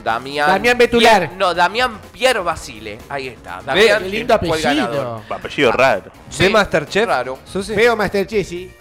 [0.03, 1.23] Damián, Damián Betular.
[1.29, 2.97] Pier- no, Damián Pierre Basile.
[3.09, 3.61] Ahí está.
[3.61, 5.05] Damián Qué lindo fue el ganador.
[5.05, 5.35] apellido.
[5.35, 6.11] Apellido raro.
[6.29, 7.09] Sí, ¿De Masterchef?
[7.45, 8.71] Susi, Feo Masterchef, sí.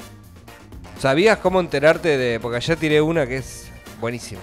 [0.98, 2.38] ¿Sabías cómo enterarte de.?
[2.40, 3.68] Porque ayer tiré una que es
[4.00, 4.40] buenísima.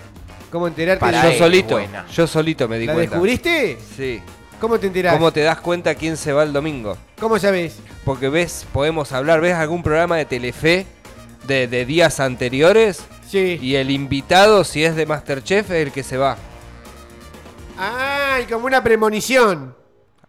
[0.51, 1.75] ¿Cómo enterarte Para de yo él, solito.
[1.75, 2.05] buena.
[2.13, 3.11] Yo solito me di ¿La cuenta.
[3.11, 3.77] descubriste?
[3.95, 4.21] Sí.
[4.59, 5.13] ¿Cómo te enterás?
[5.13, 6.97] ¿Cómo te das cuenta quién se va el domingo?
[7.19, 7.77] ¿Cómo sabes?
[8.03, 10.85] Porque ves, podemos hablar, ves algún programa de Telefe
[11.47, 13.57] de, de días anteriores Sí.
[13.61, 16.37] y el invitado, si es de Masterchef, es el que se va.
[17.77, 19.75] Ay, como una premonición.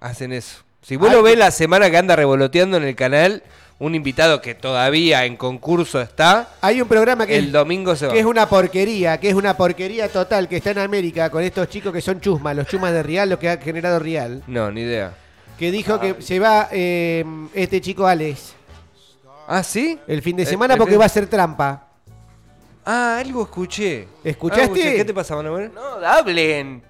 [0.01, 0.59] Hacen eso.
[0.83, 3.43] Si vos Ay, lo ves la semana que anda revoloteando en el canal,
[3.79, 8.12] un invitado que todavía en concurso está, Hay un programa que, el domingo se va.
[8.12, 11.69] que es una porquería, que es una porquería total, que está en América con estos
[11.69, 14.43] chicos que son chusmas, los chusmas de Real, lo que ha generado Real.
[14.47, 15.12] No, ni idea.
[15.59, 18.55] Que dijo que se va eh, este chico Alex
[19.47, 19.99] ¿Ah, sí?
[20.07, 21.82] el fin de Eh, semana el porque va a hacer trampa.
[22.84, 24.07] Ah, algo escuché.
[24.22, 24.62] ¿Escuchaste?
[24.62, 24.97] Algo escuché.
[24.97, 25.72] ¿Qué te pasa, Manuel?
[25.74, 26.82] No, hablen.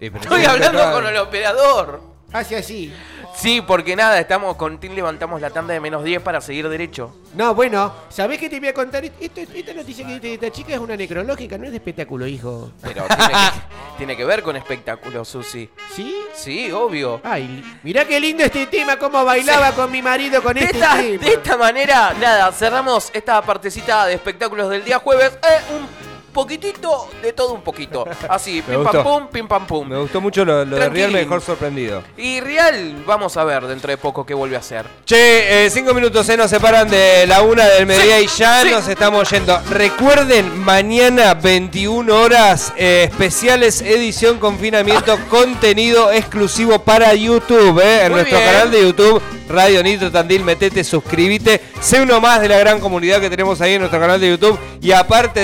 [0.00, 2.13] Eh, pero Estoy hablando con el operador.
[2.34, 2.92] Hace así.
[3.36, 7.14] Sí, porque nada, estamos con Tim levantamos la tanda de menos 10 para seguir derecho.
[7.34, 9.04] No, bueno, ¿sabés qué te voy a contar?
[9.04, 12.72] Esto- esta noticia que esta chica es una necrológica, no es de espectáculo, hijo.
[12.82, 13.36] Pero tiene que,
[13.98, 15.70] tiene que ver con espectáculos, Susi.
[15.94, 16.14] ¿Sí?
[16.34, 17.20] Sí, obvio.
[17.22, 20.96] Ay, mirá qué lindo este tema, cómo bailaba con mi marido con De este esta,
[20.96, 21.24] tema.
[21.24, 25.30] de esta manera, nada, cerramos esta partecita de espectáculos del día jueves.
[25.42, 28.04] Eh, un poquitito de todo un poquito.
[28.28, 29.88] Así, pim pam pum, pim pam pum.
[29.88, 30.90] Me gustó mucho lo, lo de.
[30.90, 32.02] Real, mejor sorprendido.
[32.18, 34.84] Y Real, vamos a ver dentro de poco qué vuelve a hacer.
[35.06, 38.70] Che, eh, cinco minutos se nos separan de la una del mediodía y ya sí.
[38.70, 39.58] nos estamos yendo.
[39.70, 48.20] Recuerden, mañana 21 horas, eh, especiales edición confinamiento, contenido exclusivo para YouTube, eh, en Muy
[48.20, 48.50] nuestro bien.
[48.50, 53.20] canal de YouTube, Radio Nitro Tandil, metete, suscríbete, sé uno más de la gran comunidad
[53.20, 55.40] que tenemos ahí en nuestro canal de YouTube y aparte